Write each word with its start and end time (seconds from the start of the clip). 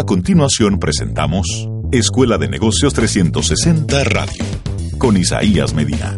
A 0.00 0.06
continuación 0.06 0.78
presentamos 0.78 1.68
Escuela 1.92 2.38
de 2.38 2.48
Negocios 2.48 2.94
360 2.94 4.02
Radio 4.04 4.42
con 4.96 5.14
Isaías 5.18 5.74
Medina. 5.74 6.16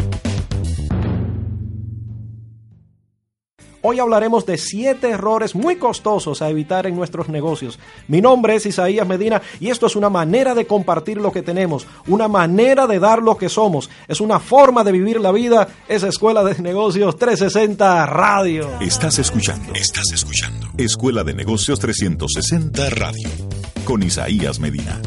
Hoy 3.80 3.98
hablaremos 3.98 4.46
de 4.46 4.56
siete 4.56 5.10
errores 5.10 5.56
muy 5.56 5.78
costosos 5.78 6.42
a 6.42 6.48
evitar 6.48 6.86
en 6.86 6.94
nuestros 6.94 7.28
negocios. 7.28 7.80
Mi 8.06 8.20
nombre 8.20 8.54
es 8.54 8.66
Isaías 8.66 9.04
Medina 9.04 9.42
y 9.58 9.70
esto 9.70 9.86
es 9.86 9.96
una 9.96 10.08
manera 10.08 10.54
de 10.54 10.68
compartir 10.68 11.16
lo 11.16 11.32
que 11.32 11.42
tenemos, 11.42 11.84
una 12.06 12.28
manera 12.28 12.86
de 12.86 13.00
dar 13.00 13.20
lo 13.20 13.36
que 13.36 13.48
somos, 13.48 13.90
es 14.06 14.20
una 14.20 14.38
forma 14.38 14.84
de 14.84 14.92
vivir 14.92 15.20
la 15.20 15.32
vida, 15.32 15.66
es 15.88 16.04
Escuela 16.04 16.44
de 16.44 16.62
Negocios 16.62 17.16
360 17.16 18.06
Radio. 18.06 18.78
Estás 18.80 19.18
escuchando, 19.18 19.72
estás 19.74 20.12
escuchando. 20.14 20.68
Escuela 20.78 21.24
de 21.24 21.34
Negocios 21.34 21.80
360 21.80 22.90
Radio 22.90 23.51
con 23.84 24.02
Isaías 24.02 24.60
Medina. 24.60 25.00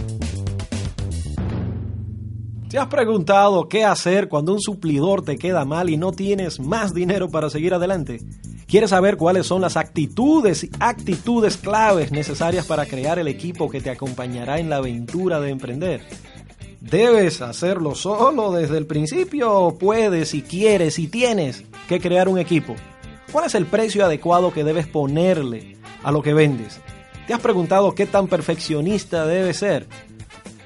¿Te 2.69 2.77
has 2.77 2.87
preguntado 2.87 3.69
qué 3.69 3.85
hacer 3.85 4.27
cuando 4.27 4.53
un 4.53 4.59
suplidor 4.59 5.23
te 5.23 5.37
queda 5.37 5.63
mal 5.65 5.89
y 5.89 5.97
no 5.97 6.11
tienes 6.11 6.59
más 6.59 6.93
dinero 6.93 7.29
para 7.29 7.49
seguir 7.49 7.73
adelante? 7.73 8.19
¿Quieres 8.67 8.89
saber 8.89 9.15
cuáles 9.15 9.45
son 9.45 9.61
las 9.61 9.77
actitudes 9.77 10.65
y 10.65 10.71
actitudes 10.79 11.57
claves 11.57 12.11
necesarias 12.11 12.65
para 12.65 12.85
crear 12.85 13.19
el 13.19 13.27
equipo 13.27 13.69
que 13.69 13.79
te 13.79 13.91
acompañará 13.91 14.59
en 14.59 14.69
la 14.69 14.77
aventura 14.77 15.39
de 15.39 15.51
emprender? 15.51 16.01
¿Debes 16.81 17.41
hacerlo 17.41 17.95
solo 17.95 18.51
desde 18.51 18.77
el 18.77 18.87
principio 18.87 19.53
o 19.53 19.77
puedes 19.77 20.33
y 20.33 20.41
quieres 20.41 20.99
y 20.99 21.07
tienes 21.07 21.63
que 21.87 21.99
crear 21.99 22.27
un 22.27 22.39
equipo? 22.39 22.75
¿Cuál 23.31 23.45
es 23.45 23.55
el 23.55 23.65
precio 23.65 24.03
adecuado 24.03 24.51
que 24.51 24.63
debes 24.63 24.87
ponerle 24.87 25.77
a 26.03 26.11
lo 26.11 26.21
que 26.21 26.33
vendes? 26.33 26.81
¿Te 27.27 27.33
has 27.33 27.39
preguntado 27.39 27.95
qué 27.95 28.05
tan 28.05 28.27
perfeccionista 28.27 29.25
debes 29.25 29.57
ser? 29.57 29.87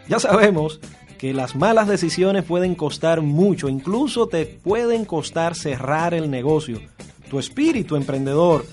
Ya 0.10 0.20
sabemos 0.20 0.82
que 1.18 1.34
las 1.34 1.56
malas 1.56 1.88
decisiones 1.88 2.44
pueden 2.44 2.76
costar 2.76 3.22
mucho, 3.22 3.70
incluso 3.70 4.28
te 4.28 4.46
pueden 4.46 5.06
costar 5.06 5.56
cerrar 5.56 6.14
el 6.14 6.30
negocio. 6.30 6.82
Tu 7.30 7.40
espíritu 7.40 7.96
emprendedor, 7.96 8.66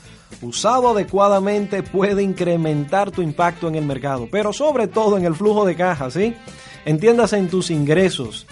usado 0.43 0.91
adecuadamente, 0.91 1.85
puede 1.85 2.25
incrementar 2.25 3.13
tu 3.13 3.23
impacto 3.23 3.69
en 3.69 3.77
el 3.77 3.85
mercado, 3.85 4.29
pero 4.33 4.53
sobre 4.53 4.89
todo 4.89 5.17
en 5.17 5.25
el 5.25 5.37
flujo 5.37 5.65
de 5.65 5.77
caja, 5.77 6.11
¿sí? 6.11 6.35
Entiéndase 6.85 7.37
en 7.39 7.49
tus 7.49 7.71
ingresos. 7.71 8.47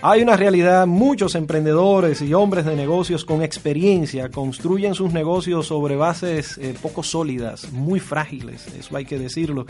Hay 0.00 0.22
una 0.22 0.36
realidad, 0.36 0.86
muchos 0.86 1.34
emprendedores 1.34 2.22
y 2.22 2.32
hombres 2.32 2.64
de 2.64 2.76
negocios 2.76 3.24
con 3.24 3.42
experiencia 3.42 4.28
construyen 4.28 4.94
sus 4.94 5.12
negocios 5.12 5.66
sobre 5.66 5.96
bases 5.96 6.56
eh, 6.58 6.72
poco 6.80 7.02
sólidas, 7.02 7.72
muy 7.72 7.98
frágiles, 7.98 8.68
eso 8.78 8.96
hay 8.96 9.04
que 9.04 9.18
decirlo. 9.18 9.66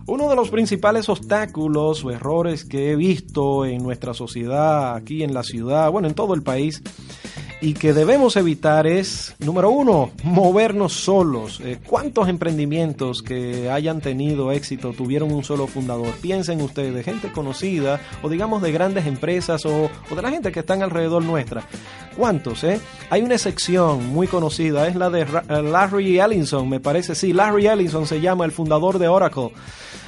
Uno 0.06 0.28
de 0.28 0.36
los 0.36 0.50
principales 0.50 1.08
obstáculos 1.08 2.04
o 2.04 2.10
errores 2.10 2.66
que 2.66 2.92
he 2.92 2.96
visto 2.96 3.64
en 3.64 3.82
nuestra 3.82 4.12
sociedad, 4.12 4.94
aquí 4.94 5.22
en 5.22 5.32
la 5.32 5.42
ciudad, 5.42 5.90
bueno, 5.90 6.08
en 6.08 6.14
todo 6.14 6.34
el 6.34 6.42
país, 6.42 6.82
y 7.60 7.74
que 7.74 7.92
debemos 7.92 8.36
evitar 8.36 8.86
es, 8.86 9.34
número 9.38 9.70
uno, 9.70 10.10
movernos 10.22 10.92
solos. 10.92 11.60
Eh, 11.60 11.78
¿Cuántos 11.86 12.28
emprendimientos 12.28 13.22
que 13.22 13.70
hayan 13.70 14.00
tenido 14.00 14.52
éxito 14.52 14.92
tuvieron 14.92 15.32
un 15.32 15.44
solo 15.44 15.66
fundador? 15.66 16.12
Piensen 16.20 16.60
ustedes, 16.60 17.04
gente 17.04 17.32
conocida 17.32 18.00
o 18.22 18.28
digamos 18.28 18.62
de 18.62 18.72
grandes 18.72 19.06
empresas 19.06 19.64
o, 19.66 19.90
o 20.10 20.14
de 20.14 20.22
la 20.22 20.30
gente 20.30 20.52
que 20.52 20.60
están 20.60 20.82
alrededor 20.82 21.24
nuestra. 21.24 21.66
¿Cuántos? 22.16 22.62
Eh? 22.64 22.80
Hay 23.10 23.22
una 23.22 23.38
sección 23.38 24.06
muy 24.08 24.26
conocida, 24.26 24.86
es 24.86 24.94
la 24.94 25.10
de 25.10 25.26
Larry 25.48 26.20
Ellison, 26.20 26.68
me 26.68 26.80
parece, 26.80 27.14
sí, 27.14 27.32
Larry 27.32 27.66
Ellison 27.66 28.06
se 28.06 28.20
llama 28.20 28.44
el 28.44 28.52
fundador 28.52 28.98
de 28.98 29.08
Oracle. 29.08 29.50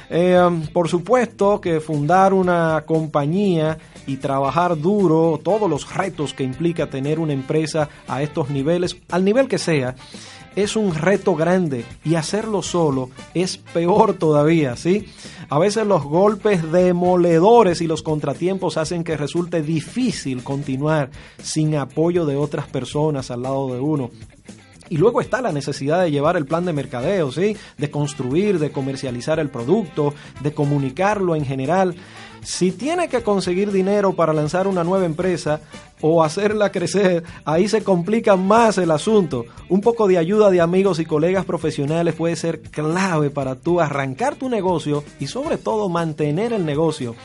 Eh, 0.09 0.39
por 0.73 0.87
supuesto 0.87 1.59
que 1.59 1.79
fundar 1.79 2.33
una 2.33 2.83
compañía 2.85 3.77
y 4.05 4.17
trabajar 4.17 4.79
duro, 4.79 5.39
todos 5.43 5.69
los 5.69 5.93
retos 5.93 6.33
que 6.33 6.43
implica 6.43 6.87
tener 6.87 7.19
una 7.19 7.33
empresa 7.33 7.89
a 8.07 8.21
estos 8.21 8.49
niveles, 8.49 8.95
al 9.09 9.25
nivel 9.25 9.47
que 9.47 9.57
sea, 9.57 9.95
es 10.57 10.75
un 10.75 10.95
reto 10.95 11.35
grande 11.35 11.85
y 12.03 12.15
hacerlo 12.15 12.63
solo 12.63 13.11
es 13.35 13.57
peor 13.57 14.15
todavía, 14.15 14.75
¿sí? 14.75 15.05
A 15.49 15.59
veces 15.59 15.85
los 15.85 16.03
golpes 16.03 16.71
demoledores 16.71 17.79
y 17.81 17.87
los 17.87 18.01
contratiempos 18.01 18.77
hacen 18.77 19.03
que 19.03 19.15
resulte 19.15 19.61
difícil 19.61 20.43
continuar 20.43 21.11
sin 21.41 21.75
apoyo 21.75 22.25
de 22.25 22.37
otras 22.37 22.67
personas 22.67 23.29
al 23.29 23.43
lado 23.43 23.71
de 23.71 23.79
uno. 23.79 24.09
Y 24.89 24.97
luego 24.97 25.21
está 25.21 25.41
la 25.41 25.51
necesidad 25.51 26.01
de 26.01 26.11
llevar 26.11 26.37
el 26.37 26.45
plan 26.45 26.65
de 26.65 26.73
mercadeo, 26.73 27.31
¿sí? 27.31 27.55
De 27.77 27.91
construir, 27.91 28.59
de 28.59 28.71
comercializar 28.71 29.39
el 29.39 29.49
producto, 29.49 30.13
de 30.41 30.53
comunicarlo 30.53 31.35
en 31.35 31.45
general. 31.45 31.95
Si 32.47 32.71
tiene 32.71 33.09
que 33.09 33.23
conseguir 33.23 33.73
dinero 33.73 34.13
para 34.13 34.31
lanzar 34.31 34.67
una 34.67 34.85
nueva 34.85 35.05
empresa 35.05 35.59
o 35.99 36.23
hacerla 36.23 36.71
crecer, 36.71 37.25
ahí 37.43 37.67
se 37.67 37.83
complica 37.83 38.37
más 38.37 38.77
el 38.77 38.89
asunto. 38.91 39.43
Un 39.67 39.81
poco 39.81 40.07
de 40.07 40.17
ayuda 40.17 40.49
de 40.49 40.61
amigos 40.61 40.99
y 40.99 41.05
colegas 41.05 41.43
profesionales 41.43 42.15
puede 42.15 42.37
ser 42.37 42.61
clave 42.61 43.31
para 43.31 43.55
tú 43.55 43.81
arrancar 43.81 44.35
tu 44.35 44.47
negocio 44.47 45.03
y 45.19 45.27
sobre 45.27 45.57
todo 45.57 45.89
mantener 45.89 46.53
el 46.53 46.65
negocio. 46.65 47.15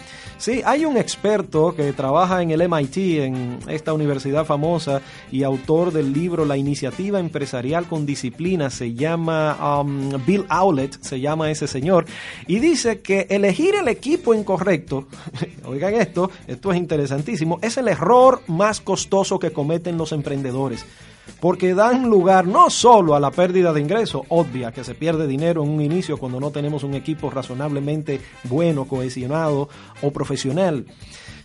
Sí, 0.42 0.60
hay 0.64 0.84
un 0.84 0.96
experto 0.96 1.72
que 1.72 1.92
trabaja 1.92 2.42
en 2.42 2.50
el 2.50 2.68
MIT, 2.68 2.96
en 3.22 3.58
esta 3.68 3.92
universidad 3.92 4.44
famosa, 4.44 5.00
y 5.30 5.44
autor 5.44 5.92
del 5.92 6.12
libro 6.12 6.44
La 6.44 6.56
iniciativa 6.56 7.20
empresarial 7.20 7.86
con 7.86 8.06
disciplina, 8.06 8.68
se 8.68 8.92
llama 8.92 9.80
um, 9.80 10.10
Bill 10.26 10.44
Owlett, 10.50 11.00
se 11.00 11.20
llama 11.20 11.52
ese 11.52 11.68
señor, 11.68 12.06
y 12.48 12.58
dice 12.58 13.02
que 13.02 13.28
elegir 13.30 13.76
el 13.76 13.86
equipo 13.86 14.34
incorrecto, 14.34 15.06
oigan 15.64 15.94
esto, 15.94 16.30
esto 16.46 16.72
es 16.72 16.78
interesantísimo, 16.78 17.58
es 17.62 17.76
el 17.76 17.88
error 17.88 18.42
más 18.46 18.80
costoso 18.80 19.38
que 19.38 19.52
cometen 19.52 19.98
los 19.98 20.12
emprendedores 20.12 20.84
porque 21.40 21.74
dan 21.74 22.08
lugar 22.08 22.46
no 22.46 22.70
solo 22.70 23.14
a 23.14 23.20
la 23.20 23.30
pérdida 23.30 23.72
de 23.72 23.80
ingresos, 23.80 24.22
obvia 24.28 24.72
que 24.72 24.84
se 24.84 24.94
pierde 24.94 25.26
dinero 25.26 25.62
en 25.62 25.70
un 25.70 25.80
inicio 25.80 26.16
cuando 26.16 26.40
no 26.40 26.50
tenemos 26.50 26.82
un 26.84 26.94
equipo 26.94 27.30
razonablemente 27.30 28.20
bueno, 28.44 28.86
cohesionado 28.86 29.68
o 30.02 30.10
profesional, 30.12 30.86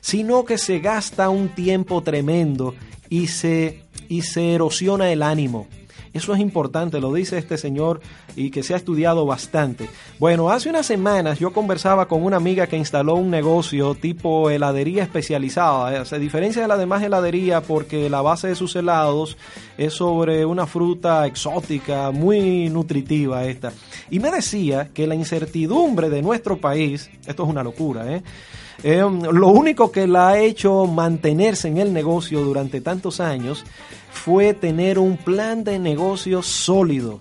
sino 0.02 0.46
que 0.46 0.58
se 0.58 0.80
gasta 0.80 1.30
un 1.30 1.50
tiempo 1.50 2.02
tremendo 2.02 2.76
y 3.10 3.28
se, 3.28 3.84
y 4.08 4.22
se 4.24 4.54
erosiona 4.54 5.12
el 5.12 5.24
ánimo. 5.24 5.68
Eso 6.14 6.34
es 6.34 6.40
importante, 6.40 7.00
lo 7.00 7.14
dice 7.14 7.38
este 7.38 7.58
señor 7.58 8.02
y 8.36 8.52
que 8.52 8.64
se 8.64 8.74
ha 8.74 8.78
estudiado 8.78 9.26
bastante. 9.26 9.90
Bueno, 10.20 10.50
hace 10.50 10.70
unas 10.70 10.86
semanas 10.86 11.40
yo 11.40 11.54
conversaba 11.54 12.08
con 12.08 12.24
una 12.24 12.38
amiga 12.38 12.68
que 12.68 12.78
instaló 12.78 13.16
un 13.16 13.30
negocio 13.30 13.96
tipo 13.96 14.50
heladería 14.50 15.04
especializada. 15.04 16.06
Se 16.06 16.20
diferencia 16.20 16.62
de 16.62 16.68
la 16.68 16.78
demás 16.78 17.04
heladería 17.04 17.62
porque 17.62 18.10
la 18.10 18.22
base 18.22 18.48
de 18.48 18.56
sus 18.56 18.76
helados 18.76 19.38
es 19.78 19.94
sobre 19.94 20.46
una 20.46 20.66
fruta 20.66 21.26
exótica, 21.26 22.12
muy 22.12 22.70
nutritiva 22.70 23.46
esta. 23.46 23.74
Y 24.10 24.20
me 24.20 24.32
decía 24.32 24.90
que 24.94 25.08
la 25.08 25.16
incertidumbre 25.16 26.10
de 26.10 26.22
nuestro 26.22 26.58
país, 26.58 27.10
esto 27.26 27.44
es 27.44 27.50
una 27.50 27.64
locura, 27.64 28.12
¿eh? 28.14 28.24
Eh, 28.84 29.00
lo 29.00 29.48
único 29.48 29.92
que 29.92 30.08
la 30.08 30.30
ha 30.30 30.40
hecho 30.40 30.86
mantenerse 30.86 31.68
en 31.68 31.78
el 31.78 31.94
negocio 31.94 32.42
durante 32.42 32.82
tantos 32.82 33.20
años 33.20 33.66
fue 34.12 34.54
tener 34.54 35.00
un 35.00 35.18
plan 35.18 35.64
de 35.64 35.80
negocio 35.80 36.42
sólido 36.42 37.20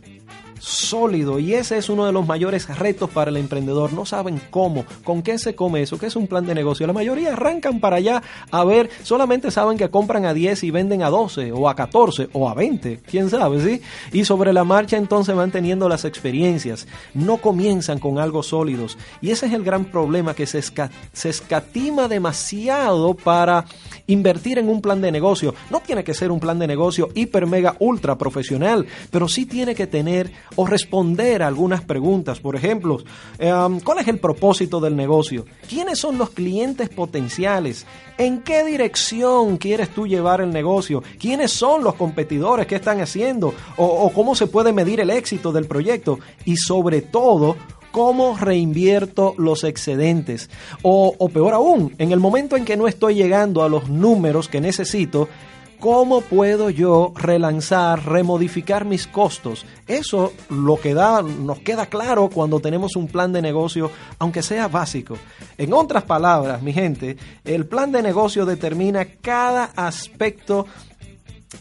sólido 0.66 1.38
y 1.38 1.54
ese 1.54 1.78
es 1.78 1.88
uno 1.88 2.06
de 2.06 2.12
los 2.12 2.26
mayores 2.26 2.68
retos 2.76 3.08
para 3.10 3.30
el 3.30 3.36
emprendedor. 3.36 3.92
No 3.92 4.04
saben 4.04 4.40
cómo, 4.50 4.84
con 5.04 5.22
qué 5.22 5.38
se 5.38 5.54
come 5.54 5.82
eso, 5.82 5.98
qué 5.98 6.06
es 6.06 6.16
un 6.16 6.26
plan 6.26 6.44
de 6.44 6.54
negocio. 6.54 6.86
La 6.86 6.92
mayoría 6.92 7.32
arrancan 7.32 7.78
para 7.78 7.96
allá 7.96 8.22
a 8.50 8.64
ver, 8.64 8.90
solamente 9.02 9.50
saben 9.50 9.78
que 9.78 9.88
compran 9.90 10.24
a 10.24 10.34
10 10.34 10.64
y 10.64 10.70
venden 10.72 11.04
a 11.04 11.10
12 11.10 11.52
o 11.52 11.68
a 11.68 11.76
14 11.76 12.30
o 12.32 12.48
a 12.48 12.54
20, 12.54 13.00
quién 13.08 13.30
sabe, 13.30 13.60
¿sí? 13.60 13.80
Y 14.12 14.24
sobre 14.24 14.52
la 14.52 14.64
marcha 14.64 14.96
entonces 14.96 15.36
van 15.36 15.52
teniendo 15.52 15.88
las 15.88 16.04
experiencias. 16.04 16.88
No 17.14 17.36
comienzan 17.36 18.00
con 18.00 18.18
algo 18.18 18.42
sólidos 18.42 18.98
y 19.20 19.30
ese 19.30 19.46
es 19.46 19.52
el 19.52 19.62
gran 19.62 19.84
problema 19.84 20.34
que 20.34 20.46
se, 20.46 20.60
se 20.60 21.28
escatima 21.28 22.08
demasiado 22.08 23.14
para 23.14 23.66
invertir 24.08 24.58
en 24.58 24.68
un 24.68 24.82
plan 24.82 25.00
de 25.00 25.12
negocio. 25.12 25.54
No 25.70 25.80
tiene 25.80 26.02
que 26.02 26.14
ser 26.14 26.32
un 26.32 26.40
plan 26.40 26.58
de 26.58 26.66
negocio 26.66 27.08
hiper, 27.14 27.46
mega, 27.46 27.76
ultra 27.78 28.18
profesional, 28.18 28.86
pero 29.10 29.28
sí 29.28 29.46
tiene 29.46 29.74
que 29.74 29.86
tener 29.86 30.32
o 30.56 30.66
responder 30.66 31.42
a 31.42 31.46
algunas 31.46 31.82
preguntas. 31.82 32.40
Por 32.40 32.56
ejemplo, 32.56 32.98
em, 33.38 33.80
¿cuál 33.80 33.98
es 33.98 34.08
el 34.08 34.18
propósito 34.18 34.80
del 34.80 34.96
negocio? 34.96 35.46
¿Quiénes 35.68 35.98
son 35.98 36.18
los 36.18 36.30
clientes 36.30 36.88
potenciales? 36.88 37.86
¿En 38.18 38.42
qué 38.42 38.64
dirección 38.64 39.58
quieres 39.58 39.90
tú 39.90 40.06
llevar 40.06 40.40
el 40.40 40.50
negocio? 40.50 41.02
¿Quiénes 41.18 41.52
son 41.52 41.84
los 41.84 41.94
competidores? 41.94 42.66
¿Qué 42.66 42.76
están 42.76 43.00
haciendo? 43.00 43.54
¿O, 43.76 44.10
cómo 44.12 44.34
se 44.34 44.46
puede 44.46 44.72
medir 44.72 45.00
el 45.00 45.10
éxito 45.10 45.52
del 45.52 45.66
proyecto? 45.66 46.18
Y 46.44 46.56
sobre 46.56 47.02
todo, 47.02 47.56
¿Cómo 47.92 48.36
reinvierto 48.36 49.32
los 49.38 49.64
excedentes? 49.64 50.50
O, 50.82 51.14
o, 51.16 51.28
peor 51.30 51.54
aún, 51.54 51.94
en 51.96 52.12
el 52.12 52.20
momento 52.20 52.54
en 52.58 52.66
que 52.66 52.76
no 52.76 52.88
estoy 52.88 53.14
llegando 53.14 53.62
a 53.62 53.70
los 53.70 53.88
números 53.88 54.48
que 54.48 54.60
necesito, 54.60 55.30
¿cómo 55.78 56.20
puedo 56.20 56.70
yo 56.70 57.12
relanzar, 57.16 58.04
remodificar 58.06 58.84
mis 58.84 59.06
costos? 59.06 59.66
Eso 59.86 60.32
lo 60.50 60.76
que 60.80 60.94
da, 60.94 61.22
nos 61.22 61.60
queda 61.60 61.86
claro 61.86 62.28
cuando 62.28 62.60
tenemos 62.60 62.96
un 62.96 63.08
plan 63.08 63.32
de 63.32 63.42
negocio, 63.42 63.90
aunque 64.18 64.42
sea 64.42 64.68
básico. 64.68 65.16
En 65.58 65.72
otras 65.72 66.04
palabras, 66.04 66.62
mi 66.62 66.72
gente, 66.72 67.16
el 67.44 67.66
plan 67.66 67.92
de 67.92 68.02
negocio 68.02 68.46
determina 68.46 69.04
cada 69.04 69.64
aspecto 69.76 70.66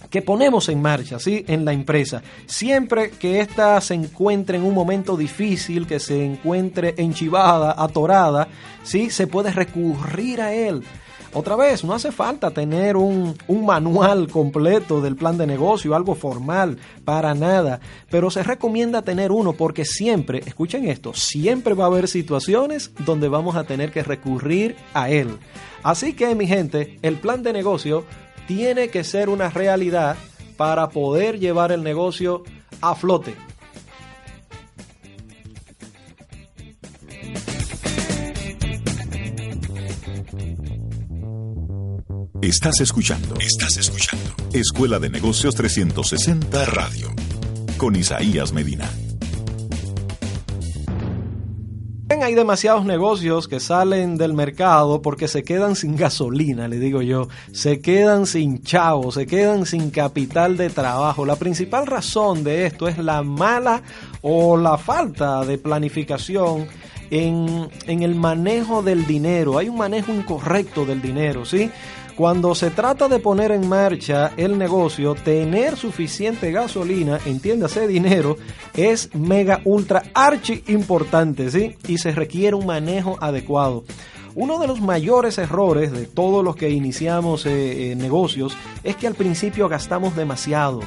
que 0.09 0.21
ponemos 0.21 0.69
en 0.69 0.81
marcha, 0.81 1.19
¿sí? 1.19 1.45
En 1.47 1.65
la 1.65 1.73
empresa. 1.73 2.21
Siempre 2.45 3.11
que 3.11 3.39
ésta 3.39 3.79
se 3.81 3.93
encuentre 3.93 4.57
en 4.57 4.63
un 4.63 4.73
momento 4.73 5.15
difícil, 5.15 5.87
que 5.87 5.99
se 5.99 6.23
encuentre 6.23 6.95
enchivada, 6.97 7.75
atorada, 7.77 8.47
¿sí? 8.83 9.09
Se 9.09 9.27
puede 9.27 9.51
recurrir 9.51 10.41
a 10.41 10.53
él. 10.53 10.83
Otra 11.37 11.57
vez, 11.57 11.83
no 11.83 11.93
hace 11.93 12.13
falta 12.13 12.51
tener 12.51 12.95
un, 12.95 13.35
manual 13.49 14.29
completo 14.29 15.01
del 15.01 15.17
plan 15.17 15.37
de 15.37 15.45
negocio, 15.45 15.93
algo 15.93 16.15
formal, 16.15 16.77
para 17.03 17.33
nada, 17.33 17.81
pero 18.09 18.31
se 18.31 18.41
recomienda 18.41 19.01
tener 19.01 19.33
uno 19.33 19.51
porque 19.51 19.83
siempre, 19.83 20.41
escuchen 20.45 20.87
esto, 20.87 21.13
siempre 21.13 21.73
va 21.73 21.83
a 21.83 21.87
haber 21.87 22.07
situaciones 22.07 22.91
donde 23.05 23.27
vamos 23.27 23.57
a 23.57 23.65
tener 23.65 23.91
que 23.91 24.01
recurrir 24.01 24.77
a 24.93 25.09
él. 25.09 25.37
Así 25.83 26.13
que, 26.13 26.33
mi 26.35 26.47
gente, 26.47 26.99
el 27.01 27.17
plan 27.17 27.43
de 27.43 27.51
negocio 27.51 28.05
tiene 28.47 28.87
que 28.87 29.03
ser 29.03 29.27
una 29.27 29.49
realidad 29.49 30.15
para 30.55 30.87
poder 30.87 31.37
llevar 31.37 31.73
el 31.73 31.83
negocio 31.83 32.43
a 32.79 32.95
flote. 32.95 33.35
Estás 42.45 42.79
escuchando. 42.79 43.33
Estás 43.39 43.75
escuchando. 43.77 44.35
Escuela 44.53 44.99
de 44.99 45.09
Negocios 45.09 45.55
360 45.55 46.65
Radio. 46.65 47.11
Con 47.75 47.95
Isaías 47.95 48.53
Medina. 48.53 48.87
Hay 52.21 52.35
demasiados 52.35 52.85
negocios 52.85 53.47
que 53.47 53.59
salen 53.59 54.15
del 54.17 54.33
mercado 54.33 55.01
porque 55.01 55.27
se 55.27 55.43
quedan 55.43 55.75
sin 55.75 55.95
gasolina, 55.95 56.67
le 56.67 56.77
digo 56.77 57.01
yo, 57.01 57.29
se 57.51 57.79
quedan 57.79 58.27
sin 58.27 58.61
chavos, 58.61 59.15
se 59.15 59.25
quedan 59.25 59.65
sin 59.65 59.89
capital 59.89 60.55
de 60.55 60.69
trabajo. 60.69 61.25
La 61.25 61.37
principal 61.37 61.87
razón 61.87 62.43
de 62.43 62.67
esto 62.67 62.87
es 62.87 62.99
la 62.99 63.23
mala 63.23 63.81
o 64.21 64.55
la 64.55 64.77
falta 64.77 65.43
de 65.45 65.57
planificación 65.57 66.67
en, 67.09 67.69
en 67.87 68.03
el 68.03 68.13
manejo 68.13 68.83
del 68.83 69.07
dinero. 69.07 69.57
Hay 69.57 69.67
un 69.67 69.77
manejo 69.77 70.13
incorrecto 70.13 70.85
del 70.85 71.01
dinero, 71.01 71.43
¿sí? 71.43 71.71
Cuando 72.15 72.55
se 72.55 72.71
trata 72.71 73.09
de 73.09 73.19
poner 73.19 73.51
en 73.51 73.67
marcha 73.67 74.31
el 74.37 74.57
negocio, 74.57 75.15
tener 75.15 75.75
suficiente 75.75 76.49
gasolina, 76.49 77.19
entiéndase 77.25 77.87
dinero, 77.87 78.37
es 78.73 79.13
mega 79.13 79.59
ultra 79.65 80.01
archi 80.13 80.63
importante, 80.67 81.51
¿sí? 81.51 81.75
Y 81.89 81.97
se 81.97 82.13
requiere 82.13 82.55
un 82.55 82.65
manejo 82.65 83.17
adecuado. 83.19 83.83
Uno 84.37 84.59
de 84.59 84.67
los 84.67 84.81
mayores 84.81 85.37
errores 85.37 85.93
de 85.93 86.07
todos 86.07 86.43
los 86.43 86.57
que 86.57 86.69
iniciamos 86.69 87.45
eh, 87.45 87.91
eh, 87.91 87.95
negocios 87.95 88.57
es 88.83 88.97
que 88.97 89.07
al 89.07 89.15
principio 89.15 89.69
gastamos 89.69 90.13
demasiado. 90.13 90.81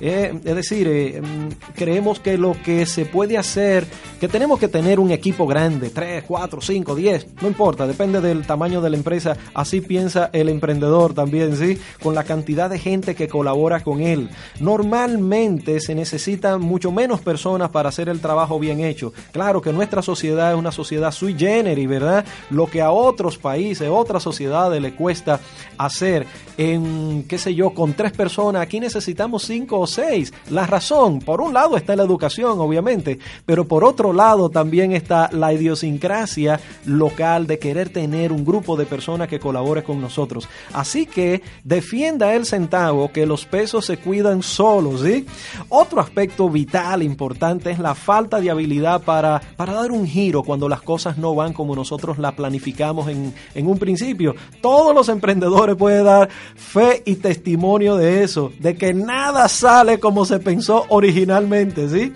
Eh, 0.00 0.32
es 0.44 0.54
decir, 0.56 1.20
mm, 1.22 1.74
creemos 1.74 2.18
que 2.18 2.36
lo 2.36 2.56
que 2.64 2.86
se 2.86 3.04
puede 3.04 3.38
hacer, 3.38 3.86
que 4.20 4.26
tenemos 4.26 4.58
que 4.58 4.66
tener 4.66 4.98
un 4.98 5.12
equipo 5.12 5.46
grande, 5.46 5.90
3, 5.90 6.24
4, 6.26 6.60
5, 6.60 6.94
10, 6.96 7.26
no 7.40 7.48
importa, 7.48 7.86
depende 7.86 8.20
del 8.20 8.46
tamaño 8.46 8.80
de 8.80 8.90
la 8.90 8.96
empresa, 8.96 9.36
así 9.54 9.80
piensa 9.80 10.30
el 10.32 10.48
emprendedor 10.48 11.14
también, 11.14 11.56
¿sí? 11.56 11.78
Con 12.02 12.16
la 12.16 12.24
cantidad 12.24 12.68
de 12.68 12.78
gente 12.80 13.14
que 13.14 13.28
colabora 13.28 13.82
con 13.84 14.00
él. 14.00 14.28
Normalmente 14.60 15.80
se 15.80 15.94
necesitan 15.94 16.60
mucho 16.60 16.90
menos 16.90 17.20
personas 17.20 17.70
para 17.70 17.88
hacer 17.90 18.08
el 18.08 18.20
trabajo 18.20 18.58
bien 18.58 18.80
hecho. 18.80 19.12
Claro 19.32 19.62
que 19.62 19.72
nuestra 19.72 20.02
sociedad 20.02 20.52
es 20.52 20.58
una 20.58 20.72
sociedad 20.72 21.12
sui 21.12 21.34
generis, 21.36 21.88
¿verdad? 21.88 22.24
Lo 22.50 22.66
que 22.66 22.82
otros 22.90 23.38
países, 23.38 23.88
otras 23.90 24.22
sociedades 24.22 24.80
le 24.80 24.94
cuesta 24.94 25.40
hacer 25.76 26.26
en, 26.56 27.24
qué 27.28 27.38
sé 27.38 27.54
yo, 27.54 27.70
con 27.70 27.94
tres 27.94 28.12
personas, 28.12 28.62
aquí 28.62 28.80
necesitamos 28.80 29.44
cinco 29.44 29.78
o 29.80 29.86
seis. 29.86 30.32
La 30.50 30.66
razón, 30.66 31.20
por 31.20 31.40
un 31.40 31.54
lado 31.54 31.76
está 31.76 31.94
la 31.94 32.02
educación, 32.02 32.58
obviamente, 32.58 33.18
pero 33.46 33.66
por 33.66 33.84
otro 33.84 34.12
lado 34.12 34.48
también 34.48 34.92
está 34.92 35.30
la 35.32 35.52
idiosincrasia 35.52 36.60
local 36.84 37.46
de 37.46 37.58
querer 37.58 37.90
tener 37.90 38.32
un 38.32 38.44
grupo 38.44 38.76
de 38.76 38.86
personas 38.86 39.28
que 39.28 39.38
colabore 39.38 39.84
con 39.84 40.00
nosotros. 40.00 40.48
Así 40.72 41.06
que 41.06 41.42
defienda 41.64 42.34
el 42.34 42.44
centavo, 42.44 43.12
que 43.12 43.26
los 43.26 43.44
pesos 43.44 43.84
se 43.84 43.98
cuidan 43.98 44.42
solos, 44.42 45.02
¿sí? 45.02 45.26
Otro 45.68 46.00
aspecto 46.00 46.48
vital, 46.48 47.02
importante, 47.02 47.70
es 47.70 47.78
la 47.78 47.94
falta 47.94 48.40
de 48.40 48.50
habilidad 48.50 49.02
para, 49.02 49.40
para 49.56 49.74
dar 49.74 49.92
un 49.92 50.06
giro 50.06 50.42
cuando 50.42 50.68
las 50.68 50.82
cosas 50.82 51.18
no 51.18 51.34
van 51.34 51.52
como 51.52 51.76
nosotros 51.76 52.18
la 52.18 52.32
planificamos 52.32 52.77
en, 52.80 53.34
en 53.54 53.66
un 53.66 53.78
principio. 53.78 54.34
Todos 54.60 54.94
los 54.94 55.08
emprendedores 55.08 55.76
pueden 55.76 56.04
dar 56.04 56.28
fe 56.54 57.02
y 57.04 57.16
testimonio 57.16 57.96
de 57.96 58.22
eso, 58.22 58.52
de 58.58 58.76
que 58.76 58.94
nada 58.94 59.48
sale 59.48 59.98
como 59.98 60.24
se 60.24 60.38
pensó 60.38 60.86
originalmente, 60.88 61.88
¿sí? 61.88 62.12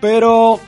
Pero 0.00 0.60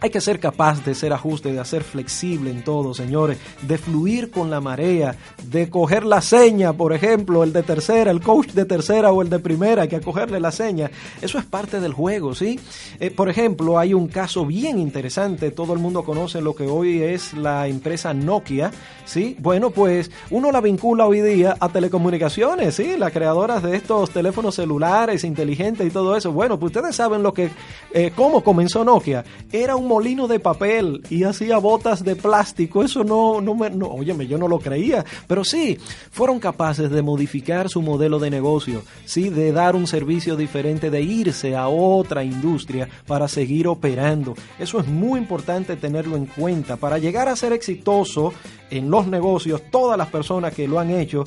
hay 0.00 0.10
que 0.10 0.20
ser 0.20 0.38
capaz 0.38 0.84
de 0.84 0.94
ser 0.94 1.12
ajuste, 1.12 1.52
de 1.52 1.64
ser 1.64 1.82
flexible 1.82 2.50
en 2.50 2.62
todo, 2.62 2.94
señores, 2.94 3.38
de 3.62 3.78
fluir 3.78 4.30
con 4.30 4.48
la 4.50 4.60
marea, 4.60 5.16
de 5.42 5.68
coger 5.68 6.04
la 6.04 6.20
seña, 6.20 6.72
por 6.72 6.92
ejemplo, 6.92 7.42
el 7.42 7.52
de 7.52 7.62
tercera, 7.62 8.10
el 8.10 8.20
coach 8.20 8.50
de 8.50 8.64
tercera 8.64 9.10
o 9.10 9.22
el 9.22 9.30
de 9.30 9.40
primera, 9.40 9.82
hay 9.82 9.88
que 9.88 10.00
cogerle 10.00 10.38
la 10.38 10.52
seña. 10.52 10.90
Eso 11.20 11.38
es 11.38 11.44
parte 11.44 11.80
del 11.80 11.92
juego, 11.92 12.34
¿sí? 12.34 12.60
Eh, 13.00 13.10
por 13.10 13.28
ejemplo, 13.28 13.78
hay 13.78 13.92
un 13.92 14.06
caso 14.06 14.46
bien 14.46 14.78
interesante, 14.78 15.50
todo 15.50 15.72
el 15.72 15.80
mundo 15.80 16.04
conoce 16.04 16.40
lo 16.40 16.54
que 16.54 16.66
hoy 16.66 17.02
es 17.02 17.34
la 17.34 17.66
empresa 17.66 18.14
Nokia, 18.14 18.70
¿sí? 19.04 19.36
Bueno, 19.40 19.70
pues 19.70 20.10
uno 20.30 20.52
la 20.52 20.60
vincula 20.60 21.06
hoy 21.06 21.20
día 21.20 21.56
a 21.58 21.68
telecomunicaciones, 21.68 22.76
¿sí? 22.76 22.96
Las 22.96 23.12
creadoras 23.12 23.62
de 23.64 23.74
estos 23.74 24.10
teléfonos 24.10 24.54
celulares 24.54 25.24
inteligentes 25.24 25.86
y 25.86 25.90
todo 25.90 26.16
eso. 26.16 26.30
Bueno, 26.30 26.58
pues 26.58 26.76
ustedes 26.76 26.94
saben 26.94 27.22
lo 27.22 27.32
que, 27.32 27.50
eh, 27.92 28.12
cómo 28.14 28.44
comenzó 28.44 28.84
Nokia. 28.84 29.24
Era 29.50 29.74
un 29.74 29.87
molino 29.88 30.28
de 30.28 30.38
papel 30.38 31.02
y 31.10 31.24
hacía 31.24 31.58
botas 31.58 32.04
de 32.04 32.14
plástico. 32.14 32.84
Eso 32.84 33.02
no, 33.02 33.40
no 33.40 33.54
me, 33.54 33.70
no, 33.70 33.86
óyeme, 33.86 34.26
yo 34.26 34.38
no 34.38 34.46
lo 34.46 34.60
creía. 34.60 35.04
Pero 35.26 35.42
sí, 35.42 35.78
fueron 36.10 36.38
capaces 36.38 36.90
de 36.90 37.02
modificar 37.02 37.68
su 37.68 37.82
modelo 37.82 38.18
de 38.18 38.30
negocio, 38.30 38.82
sí, 39.04 39.30
de 39.30 39.50
dar 39.52 39.74
un 39.74 39.86
servicio 39.86 40.36
diferente, 40.36 40.90
de 40.90 41.02
irse 41.02 41.56
a 41.56 41.68
otra 41.68 42.22
industria 42.22 42.88
para 43.06 43.26
seguir 43.26 43.66
operando. 43.66 44.34
Eso 44.58 44.78
es 44.78 44.86
muy 44.86 45.18
importante 45.18 45.76
tenerlo 45.76 46.16
en 46.16 46.26
cuenta. 46.26 46.76
Para 46.76 46.98
llegar 46.98 47.28
a 47.28 47.36
ser 47.36 47.52
exitoso 47.52 48.32
en 48.70 48.90
los 48.90 49.06
negocios, 49.06 49.62
todas 49.70 49.96
las 49.96 50.08
personas 50.08 50.54
que 50.54 50.68
lo 50.68 50.78
han 50.78 50.90
hecho, 50.90 51.24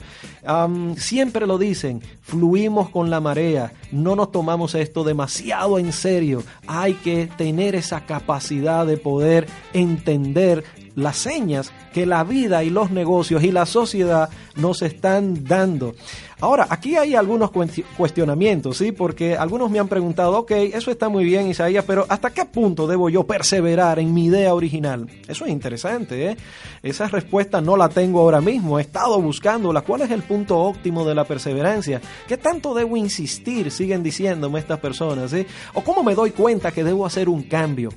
siempre 0.96 1.48
lo 1.48 1.58
dicen, 1.58 2.02
fluimos 2.32 2.90
con 2.90 3.10
la 3.10 3.20
marea, 3.20 3.74
no 3.92 4.16
nos 4.16 4.32
tomamos 4.32 4.74
esto 4.74 5.04
demasiado 5.04 5.78
en 5.78 5.92
serio, 5.92 6.44
hay 6.66 6.94
que 6.94 7.28
tener 7.28 7.76
esa 7.76 8.06
capacidad 8.06 8.86
de 8.86 8.96
poder 8.96 9.48
entender 9.74 10.64
las 10.96 11.18
señas 11.18 11.74
que 11.94 12.06
la 12.06 12.24
vida 12.24 12.64
y 12.64 12.70
los 12.70 12.90
negocios 12.90 13.44
y 13.44 13.52
la 13.52 13.66
sociedad 13.66 14.30
nos 14.56 14.82
están 14.82 15.44
dando. 15.44 15.94
Ahora, 16.42 16.66
aquí 16.72 16.98
hay 16.98 17.14
algunos 17.14 17.52
cuestionamientos, 17.96 18.78
¿sí? 18.78 18.92
Porque 18.92 19.38
algunos 19.38 19.70
me 19.70 19.78
han 19.78 19.88
preguntado, 19.88 20.40
ok, 20.40 20.52
eso 20.52 20.90
está 20.90 21.08
muy 21.08 21.24
bien, 21.24 21.48
Isaías, 21.48 21.86
pero 21.86 22.06
¿hasta 22.10 22.32
qué 22.32 22.46
punto 22.46 22.88
debo 22.88 23.10
yo 23.10 23.24
perseverar 23.24 24.00
en 24.00 24.12
mi 24.12 24.26
idea 24.26 24.56
original? 24.56 25.08
Eso 25.28 25.46
es 25.46 25.52
interesante, 25.52 26.32
¿eh? 26.32 26.38
Esa 26.82 27.08
respuesta 27.08 27.62
no 27.62 27.78
la 27.78 27.90
tengo 27.90 28.22
ahora 28.22 28.42
mismo, 28.42 28.80
he 28.80 28.82
estado 28.82 29.22
buscándola. 29.22 29.82
¿Cuál 29.82 30.02
es 30.02 30.10
el 30.10 30.24
punto 30.24 30.58
óptimo 30.58 31.06
de 31.06 31.14
la 31.14 31.26
perseverancia? 31.26 32.02
¿Qué 32.28 32.38
tanto 32.38 32.74
debo 32.74 32.98
insistir? 32.98 33.70
Siguen 33.70 34.02
diciéndome 34.02 34.60
estas 34.60 34.80
personas, 34.80 35.30
¿sí? 35.30 35.46
¿O 35.76 35.84
cómo 35.84 36.02
me 36.02 36.16
doy 36.16 36.32
cuenta 36.32 36.72
que 36.72 36.84
debo 36.84 37.06
hacer 37.06 37.30
un 37.30 37.44
cambio? 37.44 37.90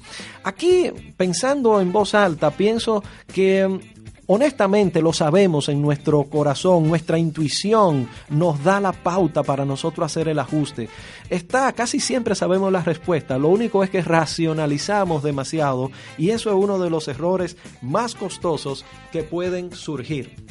Aquí, 0.42 0.92
pensando 1.16 1.80
en 1.80 1.92
voz 1.92 2.14
alta, 2.14 2.50
pienso 2.50 3.02
que 3.32 3.93
Honestamente 4.26 5.02
lo 5.02 5.12
sabemos 5.12 5.68
en 5.68 5.82
nuestro 5.82 6.24
corazón, 6.24 6.88
nuestra 6.88 7.18
intuición 7.18 8.08
nos 8.30 8.62
da 8.64 8.80
la 8.80 8.92
pauta 8.92 9.42
para 9.42 9.64
nosotros 9.64 10.06
hacer 10.06 10.28
el 10.28 10.38
ajuste. 10.38 10.88
Está, 11.28 11.72
casi 11.72 12.00
siempre 12.00 12.34
sabemos 12.34 12.72
la 12.72 12.82
respuesta, 12.82 13.38
lo 13.38 13.48
único 13.48 13.84
es 13.84 13.90
que 13.90 14.02
racionalizamos 14.02 15.22
demasiado 15.22 15.90
y 16.16 16.30
eso 16.30 16.50
es 16.50 16.56
uno 16.56 16.78
de 16.78 16.90
los 16.90 17.08
errores 17.08 17.56
más 17.82 18.14
costosos 18.14 18.84
que 19.12 19.22
pueden 19.22 19.72
surgir. 19.72 20.44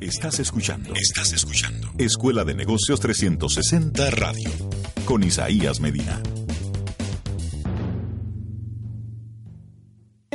Estás 0.00 0.38
escuchando. 0.38 0.94
Estás 0.94 1.32
escuchando. 1.32 1.90
Escuela 1.98 2.44
de 2.44 2.54
Negocios 2.54 3.00
360 3.00 4.10
Radio. 4.12 4.50
Con 5.04 5.24
Isaías 5.24 5.80
Medina. 5.80 6.22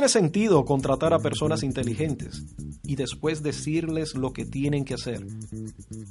Tiene 0.04 0.26
sentido 0.26 0.66
contratar 0.66 1.14
a 1.14 1.18
personas 1.18 1.62
inteligentes 1.62 2.44
y 2.82 2.94
después 2.94 3.42
decirles 3.42 4.14
lo 4.14 4.34
que 4.34 4.44
tienen 4.44 4.84
que 4.84 4.92
hacer. 4.92 5.24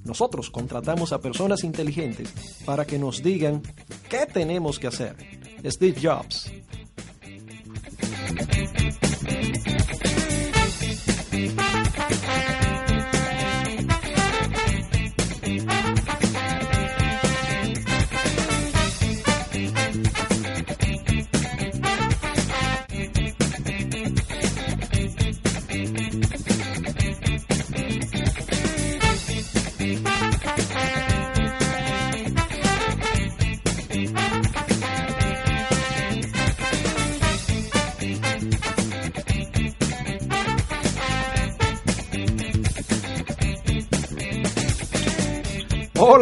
Nosotros 0.04 0.50
contratamos 0.50 1.14
a 1.14 1.22
personas 1.22 1.64
inteligentes 1.64 2.34
para 2.66 2.86
que 2.86 2.98
nos 2.98 3.22
digan 3.22 3.62
qué 4.10 4.26
tenemos 4.26 4.80
que 4.80 4.88
hacer. 4.88 5.16
Steve 5.64 6.00
Jobs. 6.02 6.52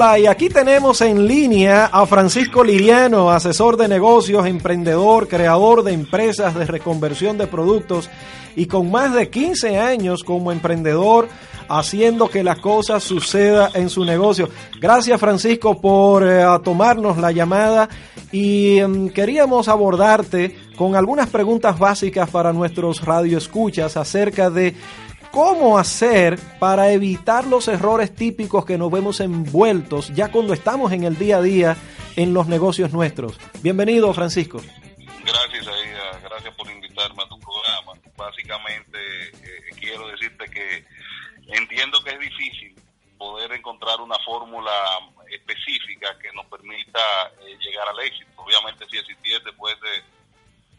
Y 0.01 0.25
aquí 0.25 0.50
tenemos 0.50 1.00
en 1.01 1.27
línea 1.27 1.86
a 1.86 2.08
Francisco 2.08 2.63
Liriano, 2.63 3.29
asesor 3.29 3.77
de 3.77 3.88
negocios, 3.88 4.48
emprendedor, 4.48 5.27
creador 5.27 5.84
de 5.84 5.93
empresas 5.93 6.55
de 6.55 6.65
reconversión 6.65 7.38
de 7.38 7.46
productos 7.46 8.10
y 8.55 8.65
con 8.65 8.89
más 8.89 9.13
de 9.13 9.29
15 9.29 9.77
años 9.77 10.24
como 10.24 10.51
emprendedor 10.51 11.29
haciendo 11.70 12.29
que 12.29 12.43
las 12.43 12.58
cosas 12.58 13.03
sucedan 13.03 13.70
en 13.75 13.91
su 13.91 14.03
negocio. 14.03 14.50
Gracias 14.79 15.20
Francisco 15.20 15.79
por 15.79 16.27
eh, 16.27 16.43
tomarnos 16.63 17.20
la 17.20 17.31
llamada 17.31 17.88
y 18.31 18.79
em, 18.79 19.08
queríamos 19.08 19.67
abordarte 19.67 20.55
con 20.75 20.96
algunas 20.96 21.29
preguntas 21.29 21.77
básicas 21.77 22.27
para 22.31 22.51
nuestros 22.51 23.05
radioescuchas 23.05 23.96
acerca 23.98 24.50
de 24.50 24.74
cómo 25.32 25.78
hacer 25.78 26.38
para 26.60 26.92
evitar 26.92 27.46
los 27.48 27.68
errores 27.68 28.14
típicos 28.14 28.66
que 28.66 28.78
nos 28.78 28.92
vemos 28.92 29.20
envueltos 29.20 30.14
ya 30.14 30.32
cuando 30.32 30.54
estamos 30.54 30.92
en 30.92 31.04
el 31.04 31.18
día 31.18 31.38
a 31.38 31.42
día 31.42 31.78
en 32.16 32.34
los 32.34 32.48
negocios 32.48 32.92
nuestros. 32.92 33.40
Bienvenido, 33.62 34.14
Francisco. 34.14 34.62
Gracias, 35.24 35.68
Aida. 35.68 36.20
Gracias 36.24 36.54
por 36.56 36.70
invitarme 36.70 37.24
a 37.24 37.28
tu 37.28 37.40
programa. 37.40 37.94
Básicamente, 38.18 38.98
eh, 39.30 39.76
quiero 39.80 40.08
decirte 40.10 40.46
que 40.52 40.86
entiendo 41.48 42.04
que 42.04 42.12
es 42.12 42.20
difícil 42.20 42.76
poder 43.18 43.52
encontrar 43.54 44.02
una 44.02 44.18
fórmula 44.26 44.72
específica 45.32 46.18
que 46.22 46.32
nos 46.34 46.46
permita 46.48 47.00
eh, 47.42 47.58
llegar 47.60 47.88
al 47.88 48.00
éxito. 48.06 48.30
Obviamente, 48.36 48.86
si 48.90 48.98
existiese, 48.98 49.54
puede 49.54 50.04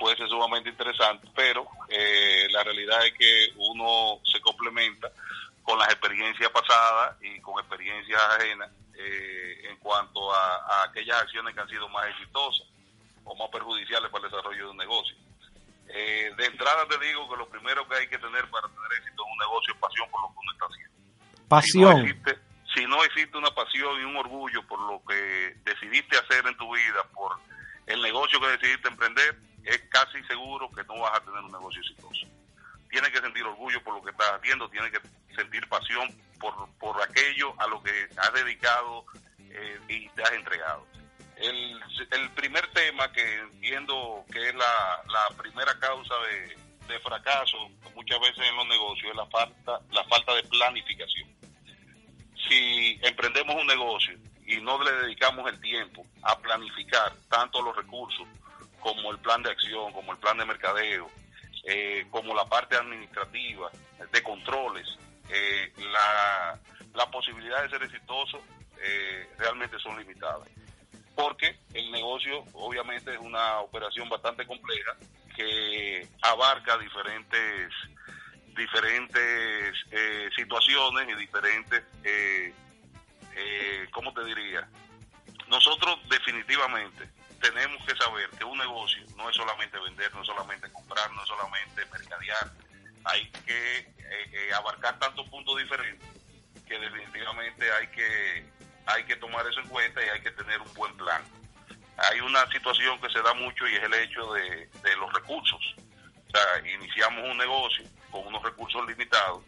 puede 0.03 0.17
ser 0.17 0.29
sumamente 0.29 0.69
interesante, 0.69 1.29
pero 1.33 1.65
eh, 1.89 2.49
la 2.51 2.65
realidad 2.65 3.07
es 3.07 3.13
que 3.13 3.53
uno 3.57 4.19
se 4.25 4.41
complementa 4.41 5.09
con 5.63 5.79
las 5.79 5.89
experiencias 5.91 6.51
pasadas 6.51 7.17
y 7.23 7.41
con 7.41 7.61
experiencias 7.61 8.21
ajenas 8.37 8.69
eh, 8.99 9.69
en 9.71 9.77
cuanto 9.77 10.35
a, 10.35 10.83
aquellas 10.89 11.23
acciones 11.23 11.55
que 11.55 11.61
han 11.61 11.69
sido 11.69 11.89
más 11.91 12.09
exitosas 12.09 12.67
o 13.23 13.37
más 13.37 13.49
perjudiciales 13.51 14.11
para 14.11 14.25
el 14.27 14.33
desarrollo 14.33 14.65
de 14.65 14.71
un 14.73 14.77
negocio. 14.77 15.17
Eh, 15.87 16.33
de 16.37 16.47
entrada 16.47 16.85
te 16.89 16.99
digo 17.07 17.31
que 17.31 17.37
lo 17.37 17.49
primero 17.49 17.87
que 17.87 17.95
hay 17.95 18.09
que 18.09 18.19
tener 18.19 18.51
para 18.51 18.67
tener 18.67 18.93
éxito 18.99 19.23
en 19.25 19.31
un 19.31 19.39
negocio 19.39 19.73
es 19.73 19.81
pasión 19.81 20.11
por 20.11 20.23
lo 20.23 20.29
que 20.31 20.39
uno 20.39 20.53
está 20.53 20.67
haciendo. 20.67 21.49
Pasión. 21.49 21.93
Si 21.93 22.03
no 22.03 22.09
existe, 22.09 22.39
si 22.75 22.87
no 22.87 23.05
existe 23.05 23.39
una 23.39 23.55
pasión 23.55 24.01
y 24.01 24.05
un 24.05 24.17
orgullo 24.17 24.67
por 24.67 24.81
lo 24.81 25.01
que 25.07 25.55
decidiste 25.63 26.19
hacer 26.19 26.45
en 26.45 26.57
tu 26.57 26.75
vida, 26.75 27.05
por 27.15 27.39
el 27.87 28.03
negocio 28.03 28.41
que 28.41 28.49
decidiste 28.49 28.89
emprender, 28.89 29.52
es 29.65 29.81
casi 29.89 30.23
seguro 30.25 30.71
que 30.71 30.85
no 30.85 31.01
vas 31.01 31.17
a 31.17 31.25
tener 31.25 31.41
un 31.41 31.53
negocio 31.53 31.81
exitoso. 31.81 32.27
Tienes 32.91 33.11
que 33.11 33.21
sentir 33.21 33.45
orgullo 33.45 33.83
por 33.83 33.95
lo 33.95 34.03
que 34.03 34.11
estás 34.11 34.33
haciendo, 34.33 34.69
tienes 34.69 34.91
que 34.91 35.01
sentir 35.35 35.67
pasión 35.69 36.09
por, 36.39 36.69
por 36.79 37.01
aquello 37.03 37.55
a 37.59 37.67
lo 37.67 37.83
que 37.83 38.09
has 38.17 38.33
dedicado 38.35 39.05
eh, 39.39 39.81
y 39.89 40.09
te 40.11 40.23
has 40.23 40.33
entregado. 40.33 40.87
El, 41.37 41.81
el, 42.11 42.31
primer 42.31 42.67
tema 42.73 43.11
que 43.13 43.39
entiendo 43.39 44.25
que 44.31 44.49
es 44.49 44.55
la, 44.55 45.03
la 45.07 45.37
primera 45.37 45.77
causa 45.79 46.15
de, 46.31 46.57
de, 46.93 47.01
fracaso 47.01 47.69
muchas 47.97 48.21
veces 48.21 48.47
en 48.47 48.57
los 48.57 48.69
negocios 48.69 49.11
es 49.11 49.17
la 49.17 49.27
falta, 49.27 49.81
la 49.91 50.05
falta 50.05 50.35
de 50.35 50.43
planificación. 50.45 51.29
Si 52.49 52.99
emprendemos 53.03 53.57
un 53.57 53.67
negocio 53.67 54.19
y 54.47 54.61
no 54.61 54.83
le 54.83 54.93
dedicamos 54.93 55.51
el 55.51 55.61
tiempo 55.61 56.05
a 56.23 56.39
planificar 56.39 57.13
tanto 57.29 57.63
los 57.63 57.75
recursos 57.75 58.27
como 58.83 59.13
el 59.13 59.19
plan 59.19 59.43
de 59.43 59.51
acción, 59.51 59.93
como 59.93 60.13
el 60.13 60.19
plan 60.19 60.37
de 60.37 60.45
mercadeo, 60.45 61.09
eh, 61.65 62.07
como 62.11 62.35
la 62.35 62.45
parte 62.45 62.77
administrativa, 62.77 63.71
de 64.13 64.23
controles, 64.23 64.99
eh, 65.29 65.73
la, 65.79 66.59
la, 66.93 67.11
posibilidad 67.11 67.63
de 67.63 67.71
ser 67.71 67.83
exitoso 67.85 68.43
eh, 68.83 69.29
realmente 69.39 69.79
son 69.79 69.97
limitadas. 69.97 70.49
Porque 71.15 71.57
el 71.73 71.91
negocio 71.93 72.45
obviamente 72.55 73.15
es 73.15 73.21
una 73.21 73.61
operación 73.61 74.09
bastante 74.09 74.45
compleja 74.47 74.97
que 75.37 76.07
abarca 76.23 76.77
diferentes 76.79 77.71
diferentes 78.55 79.75
situaciones 80.37 81.09
y 81.09 81.15
diferentes, 81.15 81.83
¿cómo 83.91 84.13
te 84.13 84.25
diría? 84.25 84.69
Nosotros 85.49 85.99
definitivamente 86.11 87.09
tenemos 87.43 87.85
que 87.85 87.97
saber 87.97 88.31
que 88.31 88.45
un 88.45 88.57
negocio 88.57 89.03
no 89.17 89.29
es 89.29 89.37
solamente 89.37 89.79
vender, 89.79 90.15
no 90.15 90.23
es 90.23 90.27
solamente 90.27 90.73
comprar, 90.73 91.11
no 91.13 91.23
es 91.23 91.29
solamente 91.29 91.85
mercadear. 91.87 92.53
Hay 93.05 93.29
que 93.45 93.79
eh, 93.79 94.31
eh, 94.33 94.55
abarcar 94.55 94.99
tantos 95.01 95.29
puntos 95.29 95.59
diferentes 95.59 96.09
que 96.67 96.79
definitivamente 96.79 97.71
hay 97.73 97.89
que, 97.89 98.47
hay 98.87 99.05
que 99.05 99.17
tomar 99.17 99.45
eso 99.49 99.61
en 99.61 99.69
cuenta 99.69 100.05
y 100.05 100.09
hay 100.09 100.21
que 100.23 100.31
tener 100.31 100.61
un 100.61 100.73
buen 100.75 100.97
plan. 100.97 101.23
hay 101.97 102.21
una 102.21 102.47
situación 102.47 103.01
que 103.01 103.11
se 103.11 103.21
da 103.21 103.35
mucho 103.35 103.67
y 103.67 103.75
es 103.75 103.83
el 103.83 103.95
hecho 103.95 104.33
de, 104.35 104.67
de 104.67 104.97
los 104.97 105.13
recursos. 105.13 105.75
O 106.29 106.31
sea, 106.31 106.73
iniciamos 106.73 107.29
un 107.29 107.39
negocio 107.39 107.85
con 108.11 108.25
unos 108.27 108.43
recursos 108.43 108.87
limitados 108.87 109.43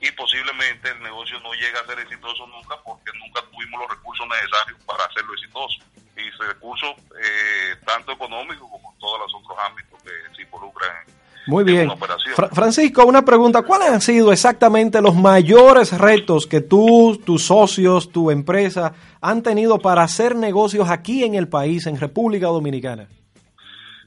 y 0.00 0.10
posiblemente 0.12 0.88
el 0.88 1.02
negocio 1.02 1.40
no 1.40 1.52
llega 1.54 1.80
a 1.80 1.86
ser 1.86 1.98
exitoso 1.98 2.46
nunca 2.46 2.76
porque 2.84 3.10
nunca 3.18 3.42
tuvimos 3.50 3.80
los 3.80 3.90
recursos 3.90 4.26
necesarios 4.28 4.82
para 4.84 5.04
hacerlo 5.04 5.34
exitoso. 5.34 5.82
Y 6.16 6.30
recursos 6.46 6.90
eh, 6.90 7.76
tanto 7.84 8.12
económicos 8.12 8.68
como 8.70 8.92
en 8.92 8.98
todos 8.98 9.20
los 9.20 9.34
otros 9.34 9.58
ámbitos 9.68 10.02
que 10.02 10.10
se 10.36 10.42
involucran 10.42 10.90
en, 11.06 11.14
Muy 11.46 11.64
bien. 11.64 11.90
Francisco, 12.52 13.04
una 13.04 13.24
pregunta. 13.24 13.62
¿Cuáles 13.62 13.88
han 13.88 14.00
sido 14.00 14.32
exactamente 14.32 15.02
los 15.02 15.14
mayores 15.14 15.96
retos 15.98 16.46
que 16.46 16.60
tú, 16.60 17.20
tus 17.24 17.46
socios, 17.46 18.10
tu 18.10 18.30
empresa 18.30 18.94
han 19.20 19.42
tenido 19.42 19.78
para 19.78 20.02
hacer 20.02 20.36
negocios 20.36 20.88
aquí 20.88 21.24
en 21.24 21.34
el 21.34 21.48
país, 21.48 21.86
en 21.86 21.98
República 21.98 22.46
Dominicana? 22.46 23.08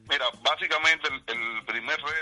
Mira, 0.09 0.25
básicamente 0.41 1.09
el, 1.09 1.35
el 1.35 1.65
primer 1.65 1.97
reto 1.97 2.16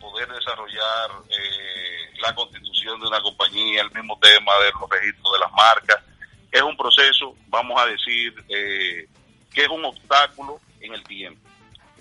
poder 0.00 0.28
desarrollar 0.28 1.10
eh, 1.28 2.20
la 2.20 2.34
constitución 2.34 3.00
de 3.00 3.06
una 3.06 3.20
compañía, 3.20 3.82
el 3.82 3.90
mismo 3.92 4.18
tema 4.20 4.52
de 4.60 4.70
los 4.80 4.90
registros 4.90 5.32
de 5.32 5.38
las 5.38 5.52
marcas, 5.52 6.04
es 6.50 6.62
un 6.62 6.76
proceso, 6.76 7.36
vamos 7.48 7.80
a 7.80 7.86
decir, 7.86 8.34
eh, 8.48 9.06
que 9.52 9.62
es 9.62 9.68
un 9.68 9.84
obstáculo 9.84 10.60
en 10.80 10.94
el 10.94 11.02
tiempo. 11.04 11.40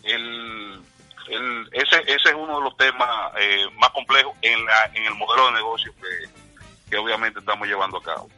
El, 0.04 0.82
el, 1.28 1.70
ese, 1.74 2.00
ese 2.08 2.30
es 2.30 2.36
uno 2.36 2.58
de 2.58 2.64
los 2.64 2.78
temas 2.78 3.34
eh, 3.40 3.66
más 3.78 3.90
complejos 3.90 4.36
en, 4.42 4.66
la, 4.66 4.86
en 4.94 5.06
el 5.06 5.14
modelo 5.16 5.48
de 5.48 5.54
negocio 5.54 5.94
que, 5.96 6.90
que 6.90 6.98
obviamente 6.98 7.40
estamos 7.40 7.68
llevando 7.68 7.98
a 7.98 8.04
cabo. 8.04 8.30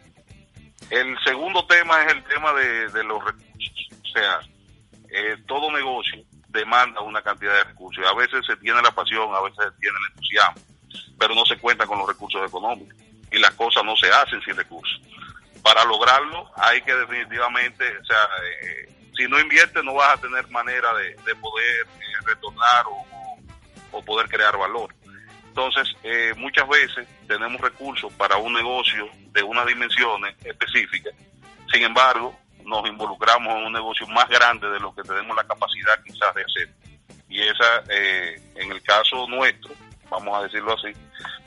El 0.90 1.16
segundo 1.24 1.66
tema 1.68 2.04
es 2.04 2.14
el 2.14 2.24
tema 2.24 2.54
de, 2.54 2.90
de 2.90 3.04
los 3.04 3.24
recursos. 3.24 3.88
O 4.04 4.12
sea, 4.12 4.40
eh, 5.12 5.38
todo 5.46 5.72
negocio 5.72 6.24
demanda 6.50 7.02
una 7.02 7.22
cantidad 7.22 7.54
de 7.54 7.64
recursos. 7.64 8.04
A 8.06 8.14
veces 8.14 8.46
se 8.46 8.56
tiene 8.58 8.82
la 8.82 8.92
pasión, 8.92 9.34
a 9.34 9.42
veces 9.42 9.58
se 9.64 9.80
tiene 9.80 9.98
el 9.98 10.12
entusiasmo, 10.12 10.62
pero 11.18 11.36
no 11.36 11.46
se 11.46 11.58
cuenta 11.58 11.86
con 11.86 12.00
los 12.00 12.08
recursos 12.08 12.46
económicos 12.48 12.96
y 13.32 13.38
las 13.40 13.52
cosas 13.52 13.84
no 13.84 13.96
se 13.96 14.10
hacen 14.10 14.42
sin 14.42 14.56
recursos. 14.56 15.02
Para 15.62 15.84
lograrlo 15.86 16.50
hay 16.56 16.82
que 16.82 16.96
definitivamente, 16.96 17.86
o 17.98 18.06
sea, 18.06 18.28
eh, 18.62 18.90
si 19.16 19.28
no 19.28 19.40
inviertes 19.40 19.84
no 19.84 19.94
vas 19.94 20.18
a 20.18 20.22
tener 20.22 20.48
manera 20.50 20.94
de, 20.96 21.36
poder 21.36 21.82
eh, 21.82 22.26
retornar 22.26 22.86
o, 22.88 23.06
o, 23.92 24.04
poder 24.04 24.28
crear 24.30 24.58
valor. 24.58 24.94
Entonces, 25.48 25.94
muchas 26.38 26.68
veces 26.70 27.08
tenemos 27.28 27.60
recursos 27.60 28.14
para 28.14 28.38
un 28.38 28.54
negocio 28.54 29.10
de 29.34 29.44
unas 29.44 29.66
dimensiones 29.66 30.34
específicas, 30.46 31.14
sin 31.74 31.84
embargo, 31.84 32.38
nos 32.70 32.88
involucramos 32.88 33.56
en 33.58 33.66
un 33.66 33.74
negocio 33.74 34.08
más 34.08 34.30
grande 34.30 34.70
de 34.70 34.80
lo 34.80 34.94
que 34.94 35.02
tenemos 35.02 35.36
la 35.36 35.44
capacidad 35.44 35.94
quizás 36.06 36.34
de 36.36 36.44
hacer. 36.44 36.70
Y 37.28 37.42
esa, 37.42 37.84
eh, 37.90 38.42
en 38.56 38.72
el 38.72 38.82
caso 38.82 39.28
nuestro, 39.28 39.74
vamos 40.10 40.38
a 40.38 40.44
decirlo 40.44 40.74
así, 40.74 40.90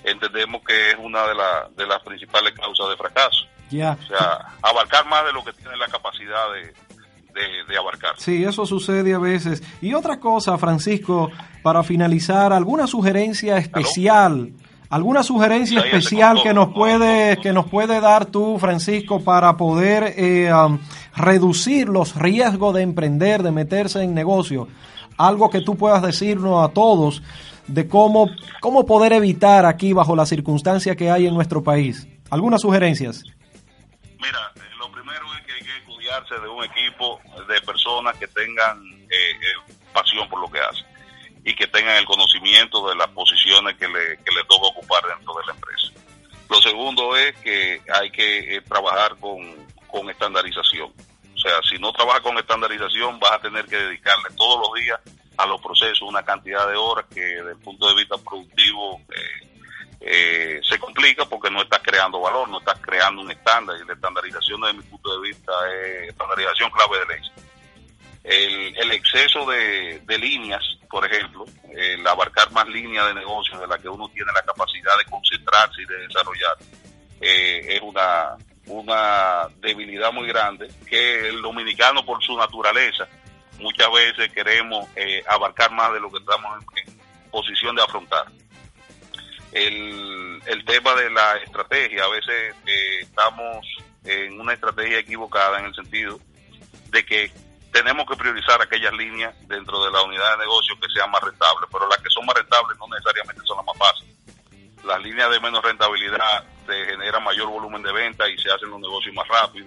entendemos 0.05 0.62
que 0.64 0.91
es 0.91 0.97
una 0.99 1.23
de, 1.23 1.35
de 1.76 1.87
las 1.87 2.02
principales 2.02 2.52
causas 2.55 2.91
de 2.91 2.97
fracaso. 2.97 3.47
Ya. 3.71 3.97
O 4.02 4.07
sea, 4.07 4.47
abarcar 4.62 5.07
más 5.07 5.25
de 5.25 5.33
lo 5.33 5.45
que 5.45 5.52
tiene 5.55 5.76
la 5.76 5.88
capacidad 5.88 6.52
de, 6.52 6.75
de, 7.67 7.79
abarcar. 7.79 8.14
Sí, 8.19 8.45
eso 8.45 8.67
sucede 8.67 9.14
a 9.14 9.19
veces. 9.19 9.62
Y 9.81 9.95
otra 9.95 10.21
cosa, 10.21 10.59
Francisco, 10.59 11.31
para 11.62 11.83
finalizar, 11.83 12.52
¿alguna 12.52 12.87
sugerencia 12.87 13.57
especial? 13.57 14.52
¿Alguna 14.93 15.23
sugerencia 15.23 15.81
especial 15.81 16.43
que 16.43 16.53
nos 16.53 16.75
puede 16.75 17.39
que 17.39 17.55
nos 17.55 17.65
puede 17.65 17.99
dar 17.99 18.27
tú, 18.27 18.59
Francisco, 18.59 19.25
para 19.25 19.57
poder 19.57 20.13
eh, 20.19 20.53
um, 20.53 20.79
reducir 21.17 21.89
los 21.89 22.15
riesgos 22.15 22.75
de 22.75 22.83
emprender, 22.83 23.43
de 23.43 23.53
meterse 23.53 24.03
en 24.03 24.13
negocio? 24.13 24.69
Algo 25.17 25.49
que 25.49 25.63
tú 25.63 25.79
puedas 25.79 26.03
decirnos 26.03 26.63
a 26.63 26.75
todos 26.75 27.23
de 27.69 27.88
cómo 27.88 28.29
cómo 28.61 28.85
poder 28.85 29.14
evitar 29.14 29.64
aquí 29.64 29.95
bajo 29.95 30.14
la 30.14 30.27
circunstancia 30.27 30.95
que 30.95 31.11
hay 31.11 31.27
en 31.27 31.33
nuestro 31.33 31.62
país. 31.62 32.07
¿Algunas 32.29 32.61
sugerencias? 32.61 33.23
Mira, 34.21 34.53
eh, 34.57 34.61
lo 34.79 34.93
primero 34.93 35.25
es 35.38 35.47
que 35.47 35.53
hay 35.55 35.61
que 35.62 35.90
estudiarse 35.90 36.35
de 36.35 36.49
un 36.51 36.64
equipo 36.64 37.19
de 37.49 37.59
personas 37.62 38.14
que 38.19 38.27
tengan 38.27 38.79
eh, 39.05 39.73
pasión 39.95 40.29
por 40.29 40.38
lo 40.38 40.51
que 40.51 40.61
hacen 40.61 40.91
y 41.44 41.55
que 41.55 41.66
tengan 41.66 41.96
el 41.96 42.05
conocimiento 42.05 42.88
de 42.88 42.94
las 42.94 43.09
posiciones 43.09 43.76
que 43.76 43.88
le, 43.88 44.16
que 44.18 44.35
le 44.35 44.44
toca 44.44 44.68
ocupar 44.68 45.02
dentro 45.07 45.35
de 45.35 45.46
la 45.46 45.52
empresa. 45.52 45.88
Lo 46.48 46.61
segundo 46.61 47.16
es 47.16 47.37
que 47.38 47.81
hay 47.92 48.11
que 48.11 48.57
eh, 48.57 48.61
trabajar 48.62 49.16
con, 49.18 49.40
con 49.88 50.09
estandarización. 50.11 50.92
O 51.35 51.38
sea, 51.38 51.61
si 51.68 51.78
no 51.78 51.92
trabajas 51.92 52.20
con 52.20 52.38
estandarización, 52.38 53.18
vas 53.18 53.33
a 53.33 53.40
tener 53.40 53.66
que 53.66 53.76
dedicarle 53.76 54.28
todos 54.37 54.61
los 54.61 54.81
días 54.81 55.00
a 55.37 55.46
los 55.46 55.61
procesos 55.61 56.02
una 56.02 56.22
cantidad 56.22 56.68
de 56.68 56.76
horas 56.76 57.07
que 57.12 57.20
desde 57.20 57.52
el 57.52 57.59
punto 57.59 57.88
de 57.88 57.94
vista 57.96 58.16
productivo 58.18 59.00
eh, 59.11 59.48
eh, 60.02 60.61
se 60.62 60.78
complica 60.78 61.24
porque 61.24 61.50
no 61.50 61.62
estás 61.62 61.81
creando 61.83 62.20
valor, 62.20 62.48
no 62.48 62.59
estás 62.59 62.78
creando 62.81 63.22
un 63.22 63.31
estándar. 63.31 63.76
Y 63.83 63.87
la 63.87 63.94
estandarización 63.94 64.61
desde 64.61 64.74
mi 64.74 64.83
punto 64.85 65.20
de 65.20 65.28
vista 65.28 65.52
es 65.72 66.11
estandarización 66.11 66.70
clave 66.70 66.98
de 67.00 67.07
ley 67.07 67.52
el, 68.25 68.77
el 68.77 68.93
exceso 68.93 69.45
de, 69.51 70.01
de, 70.05 70.19
líneas, 70.19 70.63
por 70.89 71.05
ejemplo, 71.05 71.45
el 71.71 72.07
abarcar 72.07 72.51
más 72.53 72.69
líneas 72.69 73.09
de 73.09 73.15
negocio 73.15 73.59
de 73.59 73.67
la 73.67 73.79
que 73.79 73.89
uno 73.89 74.09
tiene 74.09 74.31
la 74.33 74.43
capacidad 74.43 74.97
de 74.99 75.11
concentrarse 75.11 75.83
y 75.83 75.87
de 75.87 76.07
desarrollar, 76.07 76.57
eh, 77.21 77.77
es 77.77 77.81
una, 77.83 78.37
una 78.67 79.49
debilidad 79.61 80.13
muy 80.13 80.29
grande 80.29 80.69
que 80.89 81.29
el 81.29 81.43
dominicano 81.43 82.05
por 82.05 82.23
su 82.23 82.37
naturaleza 82.37 83.09
muchas 83.59 83.89
veces 83.93 84.33
queremos 84.33 84.89
eh, 84.97 85.23
abarcar 85.29 85.71
más 85.73 85.93
de 85.93 86.01
lo 86.01 86.11
que 86.11 86.19
estamos 86.19 86.63
en, 86.85 87.01
posición 87.31 87.75
de 87.75 87.83
afrontar. 87.83 88.27
El, 89.53 90.41
el, 90.47 90.65
tema 90.67 90.95
de 90.95 91.11
la 91.11 91.37
estrategia, 91.39 92.05
a 92.05 92.09
veces 92.09 92.55
eh, 92.67 92.99
estamos 93.01 93.67
en 94.05 94.39
una 94.39 94.53
estrategia 94.53 94.99
equivocada 94.99 95.61
en 95.61 95.67
el 95.67 95.75
sentido 95.75 96.21
de 96.91 97.05
que 97.07 97.33
tenemos 97.73 98.07
que 98.07 98.17
priorizar 98.17 98.61
aquellas 98.61 98.93
líneas 98.93 99.35
dentro 99.49 99.83
de 99.85 99.91
la 99.91 100.03
unidad 100.03 100.33
de 100.33 100.45
negocio 100.45 100.79
que 100.79 100.93
sean 100.93 101.11
más 101.11 101.23
rentables, 101.23 101.69
pero 101.73 101.89
las 101.89 101.99
que 101.99 102.11
son 102.11 102.27
más 102.27 102.37
rentables 102.37 102.79
no 102.79 102.87
necesariamente 102.89 103.43
son 103.47 103.57
las 103.57 103.67
más 103.67 103.79
fáciles. 103.79 104.15
Las 104.85 105.03
líneas 105.03 105.31
de 105.31 105.41
menos 105.41 105.65
rentabilidad 105.65 106.45
se 106.67 106.85
genera 106.85 107.19
mayor 107.19 107.49
volumen 107.49 107.83
de 107.83 107.93
venta 107.93 108.29
y 108.29 108.37
se 108.39 108.53
hacen 108.53 108.69
los 108.69 108.79
negocios 108.79 109.15
más 109.15 109.27
rápido, 109.27 109.67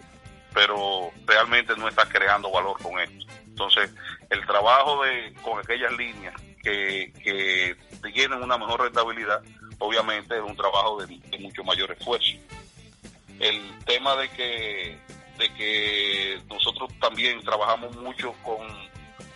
pero 0.54 1.10
realmente 1.26 1.76
no 1.76 1.88
estás 1.88 2.08
creando 2.10 2.52
valor 2.52 2.80
con 2.82 3.00
esto. 3.00 3.26
Entonces, 3.48 3.92
el 4.30 4.46
trabajo 4.46 5.04
de 5.04 5.34
con 5.42 5.60
aquellas 5.60 5.92
líneas 5.94 6.36
que, 6.62 7.12
que 7.24 7.76
tienen 8.12 8.44
una 8.44 8.58
mejor 8.58 8.82
rentabilidad, 8.82 9.42
obviamente 9.80 10.36
es 10.38 10.44
un 10.44 10.56
trabajo 10.56 11.04
de 11.04 11.40
mucho 11.40 11.64
mayor 11.64 11.92
esfuerzo. 11.92 12.38
El 13.40 13.80
tema 13.86 14.16
de 14.16 14.30
que 14.30 15.05
de 15.38 15.54
que 15.54 16.42
nosotros 16.50 16.90
también 17.00 17.42
trabajamos 17.42 17.96
mucho 17.98 18.34
con, 18.44 18.68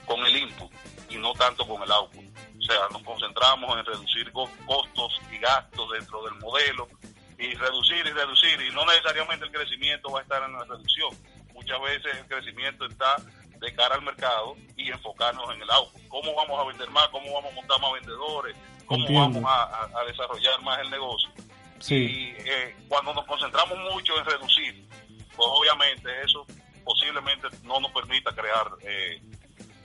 con 0.06 0.26
el 0.26 0.38
input 0.38 0.72
y 1.10 1.18
no 1.18 1.34
tanto 1.34 1.68
con 1.68 1.82
el 1.84 1.92
output. 1.92 2.24
O 2.58 2.62
sea, 2.62 2.88
nos 2.92 3.02
concentramos 3.04 3.78
en 3.78 3.86
reducir 3.86 4.32
costos 4.32 5.22
y 5.32 5.38
gastos 5.40 5.92
dentro 5.92 6.24
del 6.24 6.36
modelo 6.36 6.88
y 7.38 7.54
reducir 7.56 8.06
y 8.06 8.12
reducir 8.12 8.62
y 8.62 8.74
no 8.74 8.86
necesariamente 8.86 9.46
el 9.46 9.52
crecimiento 9.52 10.12
va 10.12 10.20
a 10.20 10.24
estar 10.24 10.44
en 10.44 10.54
la 10.54 10.64
reducción. 10.66 11.10
Muchas 11.54 11.82
veces 11.82 12.18
el 12.18 12.26
crecimiento 12.28 12.86
está 12.86 13.16
de 13.60 13.74
cara 13.76 13.96
al 13.96 14.02
mercado 14.02 14.56
y 14.78 14.90
enfocarnos 14.90 15.54
en 15.54 15.62
el 15.62 15.70
output. 15.70 16.02
¿Cómo 16.08 16.34
vamos 16.36 16.60
a 16.60 16.68
vender 16.68 16.90
más? 16.92 17.08
¿Cómo 17.10 17.34
vamos 17.34 17.52
a 17.52 17.56
montar 17.56 17.82
más 17.82 17.94
vendedores? 17.94 18.56
¿Cómo 18.86 19.06
vamos 19.14 19.44
a, 19.46 20.04
desarrollar 20.08 20.62
más 20.64 20.80
el 20.80 20.90
negocio? 20.90 21.30
Sí. 21.80 21.96
Y 21.96 22.36
eh, 22.40 22.76
cuando 22.88 23.14
nos 23.14 23.26
concentramos 23.26 23.78
mucho 23.94 24.18
en 24.18 24.26
reducir, 24.26 24.89
pues 25.40 25.50
obviamente 25.54 26.10
eso 26.22 26.46
posiblemente 26.84 27.48
no 27.64 27.80
nos 27.80 27.92
permita 27.94 28.36
crear 28.36 28.68
eh, 28.82 29.22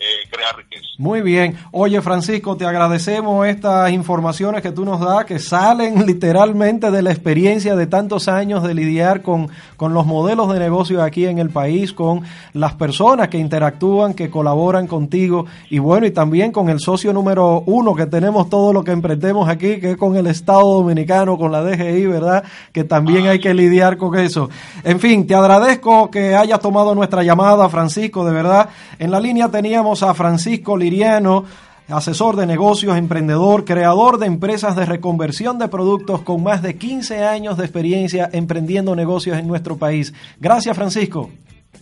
eh, 0.05 0.29
crear 0.31 0.55
riqueza. 0.57 0.85
Muy 0.99 1.23
bien. 1.23 1.57
Oye, 1.73 2.03
Francisco, 2.03 2.57
te 2.57 2.67
agradecemos 2.67 3.47
estas 3.47 3.91
informaciones 3.91 4.61
que 4.61 4.71
tú 4.71 4.85
nos 4.85 5.01
das, 5.01 5.25
que 5.25 5.39
salen 5.39 6.05
literalmente 6.07 6.91
de 6.91 7.01
la 7.01 7.11
experiencia 7.11 7.75
de 7.75 7.87
tantos 7.87 8.29
años 8.29 8.63
de 8.63 8.75
lidiar 8.75 9.23
con, 9.23 9.49
con 9.79 9.95
los 9.95 10.05
modelos 10.05 10.53
de 10.53 10.59
negocio 10.59 11.03
aquí 11.03 11.25
en 11.25 11.39
el 11.39 11.49
país, 11.49 11.95
con 11.95 12.23
las 12.53 12.75
personas 12.75 13.29
que 13.29 13.39
interactúan, 13.39 14.13
que 14.13 14.29
colaboran 14.29 14.87
contigo, 14.87 15.47
y 15.71 15.79
bueno, 15.79 16.07
y 16.07 16.11
también 16.11 16.53
con 16.53 16.69
el 16.69 16.81
socio 16.81 17.15
número 17.15 17.63
uno 17.65 17.95
que 17.95 18.05
tenemos 18.05 18.51
todo 18.51 18.75
lo 18.75 18.85
que 18.85 18.93
emprendemos 18.93 19.49
aquí, 19.49 19.81
que 19.81 19.93
es 19.93 19.97
con 19.97 20.17
el 20.17 20.27
Estado 20.27 20.75
Dominicano, 20.75 21.39
con 21.39 21.51
la 21.51 21.63
DGI, 21.63 22.07
¿verdad? 22.07 22.45
Que 22.73 22.85
también 22.85 23.27
hay 23.27 23.39
que 23.39 23.55
lidiar 23.55 23.97
con 23.97 24.19
eso. 24.19 24.51
En 24.85 25.01
fin, 25.01 25.27
te 25.27 25.35
agradezco 25.35 26.11
que 26.11 26.35
hayas 26.35 26.61
tomado 26.61 26.95
nuestra 26.95 27.23
llamada, 27.23 27.71
Francisco, 27.71 28.25
de 28.27 28.33
verdad. 28.33 28.69
En 28.99 29.11
la 29.11 29.19
línea 29.19 29.49
teníamos 29.49 29.94
a 30.03 30.15
Francisco 30.15 30.77
Liriano, 30.77 31.45
asesor 31.89 32.37
de 32.37 32.47
negocios, 32.47 32.97
emprendedor, 32.97 33.65
creador 33.65 34.19
de 34.19 34.27
empresas 34.27 34.75
de 34.77 34.87
reconversión 34.87 35.59
de 35.59 35.69
productos 35.69 36.23
con 36.23 36.43
más 36.43 36.63
de 36.63 36.77
15 36.77 37.25
años 37.25 37.57
de 37.57 37.65
experiencia 37.65 38.29
emprendiendo 38.33 38.97
negocios 38.97 39.39
en 39.39 39.47
nuestro 39.47 39.77
país. 39.77 40.13
Gracias, 40.41 40.77
Francisco. 40.77 41.31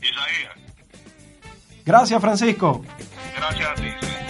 Isaías. 0.01 0.53
Gracias, 1.85 2.21
Francisco. 2.21 2.83
Gracias 3.37 3.69
a 3.69 3.75
ti. 3.75 4.22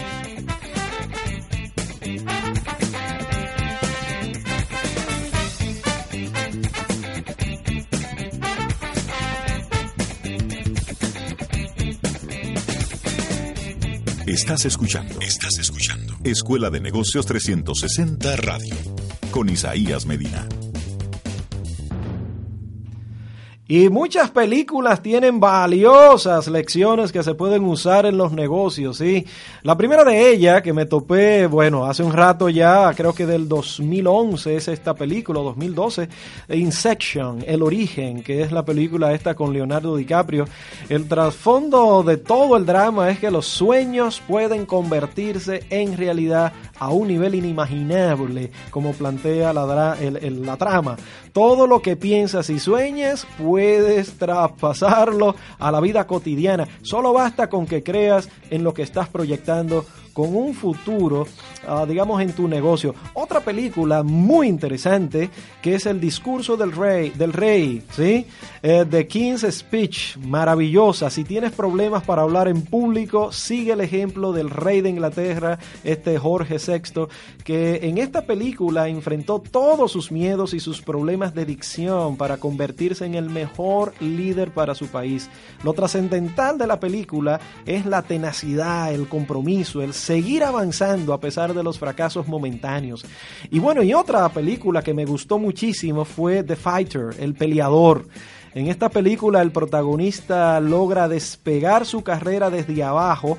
Estás 14.32 14.64
escuchando. 14.64 15.20
Estás 15.20 15.58
escuchando. 15.58 16.16
Escuela 16.24 16.70
de 16.70 16.80
Negocios 16.80 17.26
360 17.26 18.36
Radio. 18.36 18.74
Con 19.30 19.50
Isaías 19.50 20.06
Medina. 20.06 20.48
Y 23.68 23.88
muchas 23.90 24.28
películas 24.32 25.02
tienen 25.02 25.38
valiosas 25.38 26.48
lecciones 26.48 27.12
que 27.12 27.22
se 27.22 27.34
pueden 27.34 27.62
usar 27.62 28.06
en 28.06 28.18
los 28.18 28.32
negocios, 28.32 28.98
¿sí? 28.98 29.24
La 29.62 29.76
primera 29.76 30.02
de 30.02 30.30
ellas 30.30 30.62
que 30.62 30.72
me 30.72 30.84
topé, 30.84 31.46
bueno, 31.46 31.86
hace 31.86 32.02
un 32.02 32.12
rato 32.12 32.48
ya, 32.48 32.92
creo 32.94 33.14
que 33.14 33.24
del 33.24 33.48
2011 33.48 34.56
es 34.56 34.66
esta 34.66 34.94
película, 34.94 35.38
2012, 35.40 36.08
Insection, 36.48 37.44
El 37.46 37.62
Origen, 37.62 38.24
que 38.24 38.42
es 38.42 38.50
la 38.50 38.64
película 38.64 39.12
esta 39.12 39.36
con 39.36 39.52
Leonardo 39.52 39.94
DiCaprio. 39.94 40.44
El 40.88 41.06
trasfondo 41.06 42.02
de 42.02 42.16
todo 42.16 42.56
el 42.56 42.66
drama 42.66 43.10
es 43.10 43.20
que 43.20 43.30
los 43.30 43.46
sueños 43.46 44.20
pueden 44.26 44.66
convertirse 44.66 45.62
en 45.70 45.96
realidad 45.96 46.52
a 46.80 46.90
un 46.90 47.06
nivel 47.06 47.36
inimaginable, 47.36 48.50
como 48.70 48.92
plantea 48.92 49.52
la, 49.52 49.96
la 49.96 50.56
trama. 50.56 50.96
Todo 51.32 51.66
lo 51.66 51.80
que 51.80 51.96
piensas 51.96 52.50
y 52.50 52.58
sueñes 52.58 53.26
puedes 53.38 54.18
traspasarlo 54.18 55.34
a 55.58 55.72
la 55.72 55.80
vida 55.80 56.06
cotidiana. 56.06 56.68
Solo 56.82 57.14
basta 57.14 57.48
con 57.48 57.66
que 57.66 57.82
creas 57.82 58.28
en 58.50 58.64
lo 58.64 58.74
que 58.74 58.82
estás 58.82 59.08
proyectando 59.08 59.86
con 60.12 60.34
un 60.34 60.54
futuro, 60.54 61.26
ah, 61.66 61.84
digamos, 61.86 62.20
en 62.20 62.32
tu 62.32 62.48
negocio. 62.48 62.94
Otra 63.14 63.40
película 63.40 64.02
muy 64.02 64.48
interesante 64.48 65.30
que 65.60 65.74
es 65.74 65.86
El 65.86 66.00
discurso 66.00 66.56
del 66.56 66.72
rey, 66.72 67.10
del 67.10 67.32
rey, 67.32 67.82
¿sí? 67.94 68.26
Eh, 68.62 68.84
The 68.88 69.06
King's 69.06 69.46
Speech, 69.48 70.18
maravillosa. 70.18 71.10
Si 71.10 71.24
tienes 71.24 71.52
problemas 71.52 72.02
para 72.04 72.22
hablar 72.22 72.48
en 72.48 72.62
público, 72.62 73.32
sigue 73.32 73.72
el 73.72 73.80
ejemplo 73.80 74.32
del 74.32 74.50
rey 74.50 74.80
de 74.80 74.90
Inglaterra, 74.90 75.58
este 75.84 76.18
Jorge 76.18 76.56
VI, 76.58 77.06
que 77.44 77.80
en 77.82 77.98
esta 77.98 78.22
película 78.26 78.88
enfrentó 78.88 79.40
todos 79.40 79.92
sus 79.92 80.12
miedos 80.12 80.54
y 80.54 80.60
sus 80.60 80.82
problemas 80.82 81.34
de 81.34 81.44
dicción 81.44 82.16
para 82.16 82.38
convertirse 82.38 83.04
en 83.04 83.14
el 83.14 83.30
mejor 83.30 83.94
líder 84.00 84.52
para 84.52 84.74
su 84.74 84.88
país. 84.88 85.28
Lo 85.62 85.72
trascendental 85.72 86.58
de 86.58 86.66
la 86.66 86.80
película 86.80 87.40
es 87.66 87.86
la 87.86 88.02
tenacidad, 88.02 88.92
el 88.92 89.08
compromiso, 89.08 89.82
el 89.82 89.94
seguir 90.02 90.42
avanzando 90.42 91.12
a 91.12 91.20
pesar 91.20 91.54
de 91.54 91.62
los 91.62 91.78
fracasos 91.78 92.26
momentáneos. 92.26 93.04
Y 93.50 93.60
bueno, 93.60 93.82
y 93.82 93.94
otra 93.94 94.28
película 94.30 94.82
que 94.82 94.94
me 94.94 95.04
gustó 95.04 95.38
muchísimo 95.38 96.04
fue 96.04 96.42
The 96.42 96.56
Fighter, 96.56 97.14
El 97.20 97.34
Peleador. 97.34 98.06
En 98.54 98.66
esta 98.66 98.88
película 98.88 99.40
el 99.40 99.52
protagonista 99.52 100.58
logra 100.60 101.06
despegar 101.08 101.86
su 101.86 102.02
carrera 102.02 102.50
desde 102.50 102.82
abajo, 102.82 103.38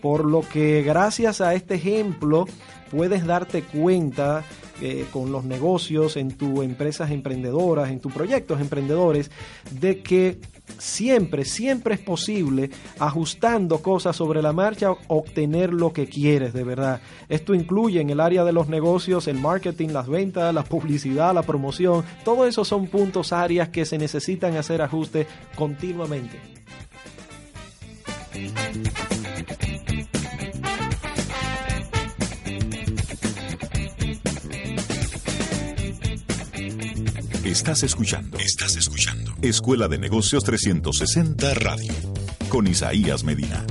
por 0.00 0.24
lo 0.24 0.42
que 0.42 0.82
gracias 0.82 1.40
a 1.40 1.54
este 1.54 1.74
ejemplo 1.74 2.46
puedes 2.90 3.26
darte 3.26 3.62
cuenta 3.62 4.44
eh, 4.80 5.06
con 5.12 5.30
los 5.30 5.44
negocios, 5.44 6.16
en 6.16 6.32
tus 6.36 6.64
empresas 6.64 7.10
emprendedoras, 7.10 7.90
en 7.90 8.00
tus 8.00 8.12
proyectos 8.12 8.60
emprendedores, 8.60 9.30
de 9.70 10.00
que 10.00 10.38
siempre, 10.78 11.44
siempre 11.44 11.94
es 11.94 12.00
posible, 12.00 12.70
ajustando 12.98 13.78
cosas 13.78 14.16
sobre 14.16 14.42
la 14.42 14.52
marcha, 14.52 14.90
obtener 15.08 15.72
lo 15.72 15.92
que 15.92 16.06
quieres 16.06 16.52
de 16.52 16.64
verdad. 16.64 17.00
Esto 17.28 17.54
incluye 17.54 18.00
en 18.00 18.10
el 18.10 18.20
área 18.20 18.44
de 18.44 18.52
los 18.52 18.68
negocios 18.68 19.28
el 19.28 19.38
marketing, 19.38 19.88
las 19.88 20.08
ventas, 20.08 20.54
la 20.54 20.64
publicidad, 20.64 21.34
la 21.34 21.42
promoción. 21.42 22.04
Todo 22.24 22.46
eso 22.46 22.64
son 22.64 22.86
puntos, 22.86 23.32
áreas 23.32 23.68
que 23.68 23.84
se 23.84 23.98
necesitan 23.98 24.56
hacer 24.56 24.82
ajustes 24.82 25.26
continuamente. 25.54 26.38
Estás 37.54 37.84
escuchando. 37.84 38.36
Estás 38.38 38.74
escuchando. 38.74 39.32
Escuela 39.40 39.86
de 39.86 39.96
Negocios 39.96 40.42
360 40.42 41.54
Radio. 41.54 41.92
Con 42.48 42.66
Isaías 42.66 43.22
Medina. 43.22 43.64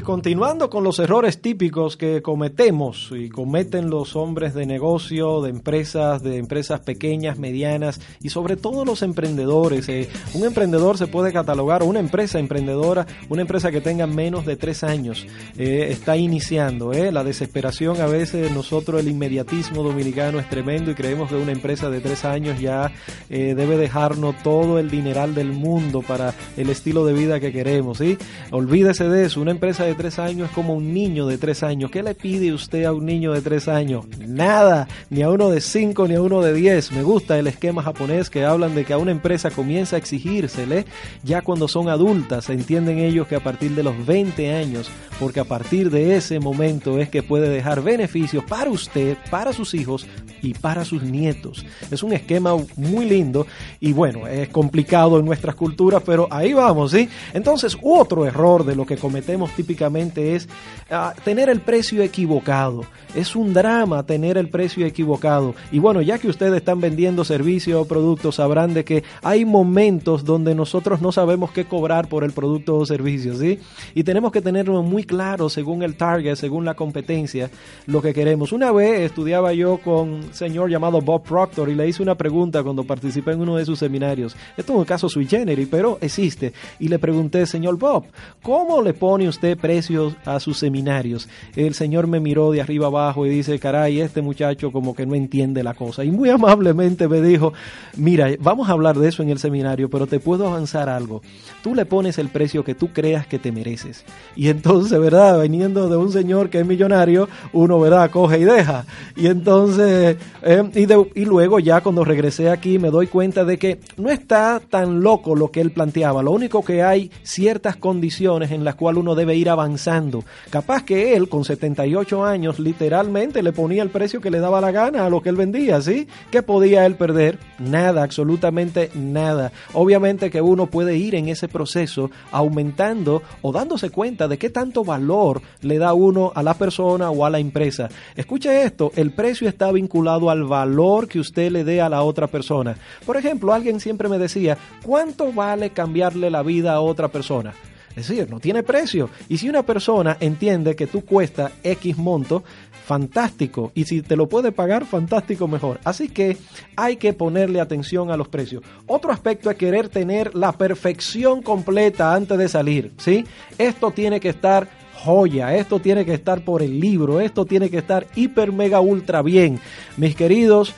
Continuando 0.00 0.68
con 0.68 0.84
los 0.84 0.98
errores 0.98 1.40
típicos 1.40 1.96
que 1.96 2.20
cometemos 2.20 3.10
y 3.14 3.28
cometen 3.28 3.88
los 3.88 4.14
hombres 4.16 4.52
de 4.52 4.66
negocio, 4.66 5.40
de 5.40 5.50
empresas, 5.50 6.22
de 6.22 6.36
empresas 6.36 6.80
pequeñas, 6.80 7.38
medianas 7.38 8.00
y 8.20 8.28
sobre 8.28 8.56
todo 8.56 8.84
los 8.84 9.02
emprendedores. 9.02 9.88
Eh, 9.88 10.08
un 10.34 10.44
emprendedor 10.44 10.98
se 10.98 11.06
puede 11.06 11.32
catalogar, 11.32 11.82
una 11.82 12.00
empresa 12.00 12.38
emprendedora, 12.38 13.06
una 13.28 13.42
empresa 13.42 13.70
que 13.70 13.80
tenga 13.80 14.06
menos 14.06 14.44
de 14.44 14.56
tres 14.56 14.84
años, 14.84 15.26
eh, 15.56 15.88
está 15.90 16.16
iniciando. 16.16 16.92
Eh. 16.92 17.10
La 17.10 17.24
desesperación 17.24 18.00
a 18.00 18.06
veces, 18.06 18.52
nosotros 18.52 19.00
el 19.00 19.08
inmediatismo 19.08 19.82
dominicano 19.82 20.38
es 20.38 20.48
tremendo 20.48 20.90
y 20.90 20.94
creemos 20.94 21.30
que 21.30 21.36
una 21.36 21.52
empresa 21.52 21.90
de 21.90 22.00
tres 22.00 22.24
años 22.24 22.60
ya 22.60 22.92
debe 23.28 23.76
dejarnos 23.76 24.42
todo 24.42 24.78
el 24.78 24.90
dineral 24.90 25.34
del 25.34 25.52
mundo 25.52 26.02
para 26.02 26.34
el 26.56 26.70
estilo 26.70 27.04
de 27.06 27.12
vida 27.12 27.40
que 27.40 27.52
queremos. 27.52 27.98
¿sí? 27.98 28.18
Olvídese 28.50 29.08
de 29.08 29.26
eso, 29.26 29.40
una 29.40 29.50
empresa 29.50 29.85
de 29.86 29.94
tres 29.94 30.18
años 30.18 30.48
es 30.48 30.54
como 30.54 30.74
un 30.74 30.92
niño 30.92 31.26
de 31.26 31.38
tres 31.38 31.62
años. 31.62 31.90
¿Qué 31.90 32.02
le 32.02 32.14
pide 32.14 32.52
usted 32.52 32.84
a 32.84 32.92
un 32.92 33.06
niño 33.06 33.32
de 33.32 33.40
tres 33.40 33.68
años? 33.68 34.04
Nada, 34.18 34.88
ni 35.10 35.22
a 35.22 35.30
uno 35.30 35.48
de 35.48 35.60
cinco 35.60 36.08
ni 36.08 36.14
a 36.14 36.22
uno 36.22 36.42
de 36.42 36.52
diez. 36.52 36.90
Me 36.90 37.02
gusta 37.02 37.38
el 37.38 37.46
esquema 37.46 37.82
japonés 37.82 38.28
que 38.28 38.44
hablan 38.44 38.74
de 38.74 38.84
que 38.84 38.92
a 38.92 38.98
una 38.98 39.12
empresa 39.12 39.50
comienza 39.50 39.96
a 39.96 39.98
exigírsele 39.98 40.84
ya 41.22 41.42
cuando 41.42 41.68
son 41.68 41.88
adultas. 41.88 42.50
Entienden 42.50 42.98
ellos 42.98 43.28
que 43.28 43.36
a 43.36 43.40
partir 43.42 43.70
de 43.76 43.84
los 43.84 44.04
20 44.04 44.52
años, 44.54 44.90
porque 45.20 45.40
a 45.40 45.44
partir 45.44 45.90
de 45.90 46.16
ese 46.16 46.40
momento 46.40 46.98
es 46.98 47.08
que 47.08 47.22
puede 47.22 47.48
dejar 47.48 47.82
beneficios 47.82 48.44
para 48.44 48.70
usted, 48.70 49.16
para 49.30 49.52
sus 49.52 49.72
hijos 49.74 50.06
y 50.42 50.54
para 50.54 50.84
sus 50.84 51.02
nietos. 51.02 51.64
Es 51.90 52.02
un 52.02 52.12
esquema 52.12 52.56
muy 52.76 53.04
lindo 53.04 53.46
y 53.78 53.92
bueno, 53.92 54.26
es 54.26 54.48
complicado 54.48 55.18
en 55.20 55.24
nuestras 55.24 55.54
culturas, 55.54 56.02
pero 56.04 56.26
ahí 56.30 56.52
vamos, 56.52 56.90
¿sí? 56.90 57.08
Entonces, 57.32 57.76
otro 57.82 58.26
error 58.26 58.64
de 58.64 58.74
lo 58.74 58.84
que 58.84 58.96
cometemos 58.96 59.52
típicamente 59.52 59.75
es 59.80 60.48
ah, 60.90 61.14
tener 61.24 61.48
el 61.48 61.60
precio 61.60 62.02
equivocado. 62.02 62.84
Es 63.14 63.34
un 63.34 63.54
drama 63.54 64.04
tener 64.04 64.36
el 64.36 64.48
precio 64.50 64.84
equivocado. 64.84 65.54
Y 65.72 65.78
bueno, 65.78 66.02
ya 66.02 66.18
que 66.18 66.28
ustedes 66.28 66.54
están 66.54 66.80
vendiendo 66.80 67.24
servicios 67.24 67.80
o 67.80 67.88
productos, 67.88 68.34
sabrán 68.34 68.74
de 68.74 68.84
que 68.84 69.04
hay 69.22 69.44
momentos 69.44 70.24
donde 70.24 70.54
nosotros 70.54 71.00
no 71.00 71.12
sabemos 71.12 71.50
qué 71.50 71.64
cobrar 71.64 72.08
por 72.08 72.24
el 72.24 72.32
producto 72.32 72.76
o 72.76 72.84
servicio, 72.84 73.34
¿sí? 73.36 73.58
Y 73.94 74.04
tenemos 74.04 74.32
que 74.32 74.42
tenerlo 74.42 74.82
muy 74.82 75.04
claro 75.04 75.48
según 75.48 75.82
el 75.82 75.96
target, 75.96 76.36
según 76.36 76.64
la 76.64 76.74
competencia, 76.74 77.50
lo 77.86 78.02
que 78.02 78.12
queremos. 78.12 78.52
Una 78.52 78.70
vez 78.70 79.00
estudiaba 79.00 79.54
yo 79.54 79.78
con 79.78 80.08
un 80.08 80.34
señor 80.34 80.70
llamado 80.70 81.00
Bob 81.00 81.22
Proctor 81.22 81.68
y 81.68 81.74
le 81.74 81.88
hice 81.88 82.02
una 82.02 82.16
pregunta 82.16 82.62
cuando 82.62 82.84
participé 82.84 83.32
en 83.32 83.40
uno 83.40 83.56
de 83.56 83.64
sus 83.64 83.78
seminarios. 83.78 84.36
Esto 84.56 84.72
es 84.74 84.78
un 84.78 84.84
caso 84.84 85.08
sui 85.08 85.26
generis, 85.26 85.68
pero 85.70 85.98
existe. 86.00 86.52
Y 86.78 86.88
le 86.88 86.98
pregunté, 86.98 87.46
señor 87.46 87.78
Bob, 87.78 88.04
¿cómo 88.42 88.82
le 88.82 88.94
pone 88.94 89.28
usted 89.28 89.56
precios 89.66 90.14
a 90.24 90.38
sus 90.38 90.58
seminarios. 90.58 91.28
El 91.56 91.74
Señor 91.74 92.06
me 92.06 92.20
miró 92.20 92.52
de 92.52 92.60
arriba 92.60 92.86
abajo 92.86 93.26
y 93.26 93.30
dice, 93.30 93.58
caray, 93.58 94.00
este 94.00 94.22
muchacho 94.22 94.70
como 94.70 94.94
que 94.94 95.06
no 95.06 95.16
entiende 95.16 95.64
la 95.64 95.74
cosa. 95.74 96.04
Y 96.04 96.12
muy 96.12 96.30
amablemente 96.30 97.08
me 97.08 97.20
dijo, 97.20 97.52
mira, 97.96 98.28
vamos 98.38 98.68
a 98.68 98.72
hablar 98.72 98.96
de 98.96 99.08
eso 99.08 99.24
en 99.24 99.30
el 99.30 99.40
seminario, 99.40 99.90
pero 99.90 100.06
te 100.06 100.20
puedo 100.20 100.46
avanzar 100.46 100.88
algo. 100.88 101.20
Tú 101.64 101.74
le 101.74 101.84
pones 101.84 102.18
el 102.18 102.28
precio 102.28 102.62
que 102.62 102.76
tú 102.76 102.92
creas 102.92 103.26
que 103.26 103.40
te 103.40 103.50
mereces. 103.50 104.04
Y 104.36 104.50
entonces, 104.50 105.00
¿verdad? 105.00 105.36
Veniendo 105.40 105.88
de 105.88 105.96
un 105.96 106.12
señor 106.12 106.48
que 106.48 106.60
es 106.60 106.66
millonario, 106.66 107.28
uno, 107.52 107.80
¿verdad? 107.80 108.08
Coge 108.12 108.38
y 108.38 108.44
deja. 108.44 108.84
Y 109.16 109.26
entonces, 109.26 110.16
eh, 110.42 110.62
y, 110.76 111.20
y 111.20 111.24
luego 111.24 111.58
ya 111.58 111.80
cuando 111.80 112.04
regresé 112.04 112.50
aquí 112.50 112.78
me 112.78 112.90
doy 112.90 113.08
cuenta 113.08 113.44
de 113.44 113.58
que 113.58 113.80
no 113.96 114.10
está 114.10 114.60
tan 114.60 115.00
loco 115.00 115.34
lo 115.34 115.50
que 115.50 115.60
él 115.60 115.72
planteaba. 115.72 116.22
Lo 116.22 116.30
único 116.30 116.64
que 116.64 116.84
hay 116.84 117.10
ciertas 117.24 117.74
condiciones 117.74 118.52
en 118.52 118.62
las 118.62 118.76
cuales 118.76 119.00
uno 119.00 119.16
debe 119.16 119.34
ir 119.34 119.46
ir 119.46 119.55
avanzando. 119.56 120.24
Capaz 120.50 120.84
que 120.84 121.16
él, 121.16 121.28
con 121.28 121.44
78 121.44 122.24
años, 122.24 122.58
literalmente 122.58 123.42
le 123.42 123.52
ponía 123.52 123.82
el 123.82 123.90
precio 123.90 124.20
que 124.20 124.30
le 124.30 124.38
daba 124.38 124.60
la 124.60 124.70
gana 124.70 125.06
a 125.06 125.10
lo 125.10 125.22
que 125.22 125.30
él 125.30 125.36
vendía, 125.36 125.80
¿sí? 125.80 126.06
¿Qué 126.30 126.42
podía 126.42 126.84
él 126.86 126.94
perder? 126.96 127.38
Nada, 127.58 128.02
absolutamente 128.02 128.90
nada. 128.94 129.52
Obviamente 129.72 130.30
que 130.30 130.40
uno 130.40 130.66
puede 130.66 130.96
ir 130.96 131.14
en 131.14 131.28
ese 131.28 131.48
proceso 131.48 132.10
aumentando 132.30 133.22
o 133.42 133.52
dándose 133.52 133.90
cuenta 133.90 134.28
de 134.28 134.38
qué 134.38 134.50
tanto 134.50 134.84
valor 134.84 135.40
le 135.62 135.78
da 135.78 135.94
uno 135.94 136.32
a 136.34 136.42
la 136.42 136.54
persona 136.54 137.10
o 137.10 137.24
a 137.24 137.30
la 137.30 137.38
empresa. 137.38 137.88
Escuche 138.14 138.62
esto, 138.62 138.92
el 138.96 139.12
precio 139.12 139.48
está 139.48 139.72
vinculado 139.72 140.30
al 140.30 140.44
valor 140.44 141.08
que 141.08 141.20
usted 141.20 141.50
le 141.50 141.64
dé 141.64 141.80
a 141.80 141.88
la 141.88 142.02
otra 142.02 142.26
persona. 142.26 142.76
Por 143.04 143.16
ejemplo, 143.16 143.52
alguien 143.52 143.80
siempre 143.80 144.08
me 144.08 144.18
decía, 144.18 144.58
¿cuánto 144.82 145.32
vale 145.32 145.70
cambiarle 145.70 146.30
la 146.30 146.42
vida 146.42 146.74
a 146.74 146.80
otra 146.80 147.08
persona? 147.08 147.54
Es 147.96 148.08
decir, 148.08 148.30
no 148.30 148.38
tiene 148.38 148.62
precio. 148.62 149.08
Y 149.28 149.38
si 149.38 149.48
una 149.48 149.64
persona 149.64 150.18
entiende 150.20 150.76
que 150.76 150.86
tú 150.86 151.04
cuesta 151.04 151.50
X 151.62 151.96
monto, 151.96 152.44
fantástico. 152.84 153.72
Y 153.74 153.84
si 153.84 154.02
te 154.02 154.16
lo 154.16 154.28
puede 154.28 154.52
pagar, 154.52 154.84
fantástico 154.84 155.48
mejor. 155.48 155.80
Así 155.82 156.08
que 156.08 156.36
hay 156.76 156.96
que 156.96 157.14
ponerle 157.14 157.60
atención 157.60 158.10
a 158.10 158.16
los 158.16 158.28
precios. 158.28 158.62
Otro 158.86 159.10
aspecto 159.10 159.50
es 159.50 159.56
querer 159.56 159.88
tener 159.88 160.34
la 160.34 160.52
perfección 160.52 161.42
completa 161.42 162.14
antes 162.14 162.38
de 162.38 162.48
salir. 162.48 162.92
¿sí? 162.98 163.24
Esto 163.58 163.90
tiene 163.90 164.20
que 164.20 164.28
estar 164.28 164.68
joya, 164.94 165.56
esto 165.56 165.80
tiene 165.80 166.04
que 166.04 166.14
estar 166.14 166.42
por 166.42 166.62
el 166.62 166.78
libro, 166.80 167.20
esto 167.20 167.44
tiene 167.44 167.70
que 167.70 167.78
estar 167.78 168.06
hiper, 168.14 168.52
mega, 168.52 168.80
ultra 168.80 169.22
bien. 169.22 169.58
Mis 169.96 170.14
queridos, 170.14 170.74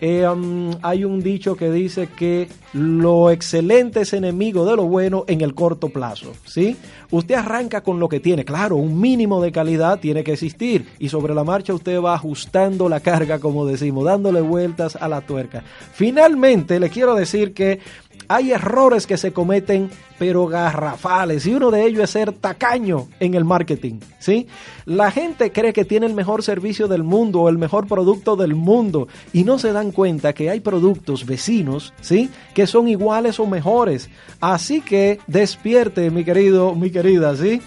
eh, 0.00 0.26
um, 0.26 0.70
hay 0.82 1.04
un 1.04 1.22
dicho 1.22 1.56
que 1.56 1.70
dice 1.70 2.08
que 2.08 2.48
lo 2.72 3.30
excelente 3.30 4.02
es 4.02 4.12
enemigo 4.12 4.64
de 4.64 4.76
lo 4.76 4.84
bueno 4.84 5.24
en 5.26 5.40
el 5.40 5.54
corto 5.54 5.88
plazo, 5.88 6.32
¿sí? 6.44 6.76
Usted 7.10 7.34
arranca 7.34 7.82
con 7.82 7.98
lo 7.98 8.08
que 8.08 8.20
tiene, 8.20 8.44
claro, 8.44 8.76
un 8.76 9.00
mínimo 9.00 9.42
de 9.42 9.50
calidad 9.50 9.98
tiene 9.98 10.22
que 10.22 10.34
existir 10.34 10.86
y 10.98 11.08
sobre 11.08 11.34
la 11.34 11.44
marcha 11.44 11.72
usted 11.72 12.00
va 12.00 12.14
ajustando 12.14 12.88
la 12.88 13.00
carga, 13.00 13.38
como 13.38 13.66
decimos, 13.66 14.04
dándole 14.04 14.40
vueltas 14.40 14.96
a 14.96 15.08
la 15.08 15.22
tuerca. 15.22 15.62
Finalmente, 15.92 16.78
le 16.78 16.90
quiero 16.90 17.14
decir 17.14 17.54
que 17.54 17.80
hay 18.28 18.52
errores 18.52 19.06
que 19.06 19.16
se 19.16 19.32
cometen, 19.32 19.90
pero 20.18 20.46
garrafales, 20.46 21.46
y 21.46 21.54
uno 21.54 21.70
de 21.70 21.84
ellos 21.86 22.04
es 22.04 22.10
ser 22.10 22.32
tacaño 22.32 23.08
en 23.20 23.34
el 23.34 23.44
marketing, 23.44 24.00
¿sí? 24.18 24.46
La 24.84 25.10
gente 25.10 25.50
cree 25.50 25.72
que 25.72 25.84
tiene 25.84 26.06
el 26.06 26.14
mejor 26.14 26.42
servicio 26.42 26.88
del 26.88 27.02
mundo 27.02 27.42
o 27.42 27.48
el 27.48 27.58
mejor 27.58 27.86
producto 27.86 28.36
del 28.36 28.54
mundo 28.54 29.08
y 29.32 29.44
no 29.44 29.58
se 29.58 29.72
dan 29.72 29.92
cuenta 29.92 30.32
que 30.32 30.50
hay 30.50 30.60
productos 30.60 31.24
vecinos, 31.24 31.94
¿sí? 32.00 32.30
Que 32.54 32.66
son 32.66 32.88
iguales 32.88 33.40
o 33.40 33.46
mejores. 33.46 34.10
Así 34.40 34.80
que 34.80 35.18
despierte, 35.26 36.10
mi 36.10 36.24
querido, 36.24 36.74
mi 36.74 36.90
querida, 36.90 37.34
¿sí? 37.36 37.60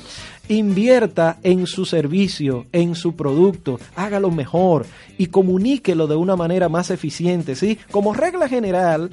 invierta 0.47 1.37
en 1.43 1.65
su 1.65 1.85
servicio, 1.85 2.65
en 2.71 2.95
su 2.95 3.15
producto, 3.15 3.79
hágalo 3.95 4.31
mejor 4.31 4.85
y 5.17 5.27
comuníquelo 5.27 6.07
de 6.07 6.15
una 6.15 6.35
manera 6.35 6.67
más 6.67 6.89
eficiente, 6.91 7.55
¿sí? 7.55 7.77
Como 7.91 8.13
regla 8.13 8.49
general, 8.49 9.11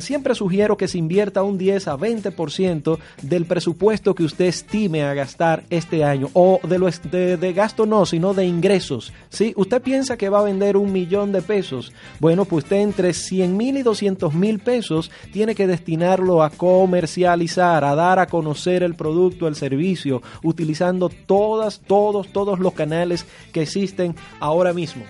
siempre 0.00 0.34
sugiero 0.34 0.76
que 0.76 0.88
se 0.88 0.98
invierta 0.98 1.42
un 1.42 1.58
10 1.58 1.88
a 1.88 1.96
20% 1.96 2.98
del 3.22 3.44
presupuesto 3.44 4.14
que 4.14 4.24
usted 4.24 4.46
estime 4.46 5.02
a 5.02 5.14
gastar 5.14 5.64
este 5.70 6.04
año, 6.04 6.28
o 6.32 6.60
de, 6.62 6.78
lo, 6.78 6.88
de, 6.88 7.52
gasto 7.52 7.86
no, 7.86 8.06
sino 8.06 8.34
de 8.34 8.46
ingresos, 8.46 9.12
¿sí? 9.30 9.52
Usted 9.56 9.82
piensa 9.82 10.16
que 10.16 10.28
va 10.28 10.40
a 10.40 10.44
vender 10.44 10.76
un 10.76 10.92
millón 10.92 11.32
de 11.32 11.42
pesos, 11.42 11.92
bueno, 12.20 12.44
pues 12.44 12.64
usted 12.64 12.76
entre 12.76 13.12
100 13.12 13.56
mil 13.56 13.78
y 13.78 13.82
200 13.82 14.34
mil 14.34 14.58
pesos 14.58 15.10
tiene 15.32 15.54
que 15.54 15.66
destinarlo 15.66 16.42
a 16.42 16.50
comercializar, 16.50 17.84
a 17.84 17.94
dar 17.94 18.18
a 18.18 18.26
conocer 18.26 18.82
el 18.82 18.94
producto, 18.94 19.48
el 19.48 19.54
servicio, 19.54 20.22
utilizando 20.42 21.08
todas, 21.08 21.80
todos, 21.80 22.28
todos 22.28 22.58
los 22.58 22.72
canales 22.74 23.26
que 23.52 23.62
existen 23.62 24.14
ahora 24.40 24.72
mismo. 24.72 25.04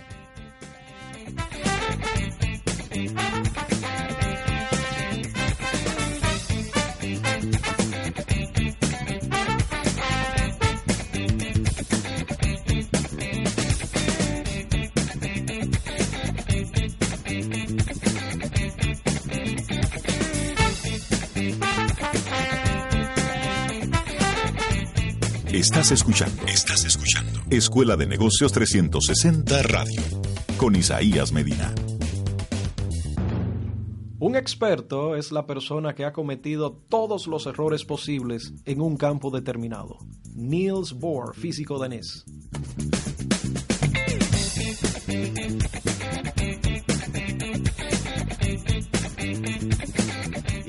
Estás 25.58 25.90
escuchando. 25.90 26.40
Estás 26.46 26.84
escuchando. 26.84 27.40
Escuela 27.50 27.96
de 27.96 28.06
Negocios 28.06 28.52
360 28.52 29.60
Radio. 29.64 30.00
Con 30.56 30.76
Isaías 30.76 31.32
Medina. 31.32 31.74
Un 34.20 34.36
experto 34.36 35.16
es 35.16 35.32
la 35.32 35.46
persona 35.46 35.96
que 35.96 36.04
ha 36.04 36.12
cometido 36.12 36.80
todos 36.88 37.26
los 37.26 37.46
errores 37.46 37.84
posibles 37.84 38.54
en 38.66 38.80
un 38.80 38.96
campo 38.96 39.32
determinado. 39.32 39.98
Niels 40.36 40.92
Bohr, 40.92 41.34
físico 41.34 41.80
danés. 41.80 42.24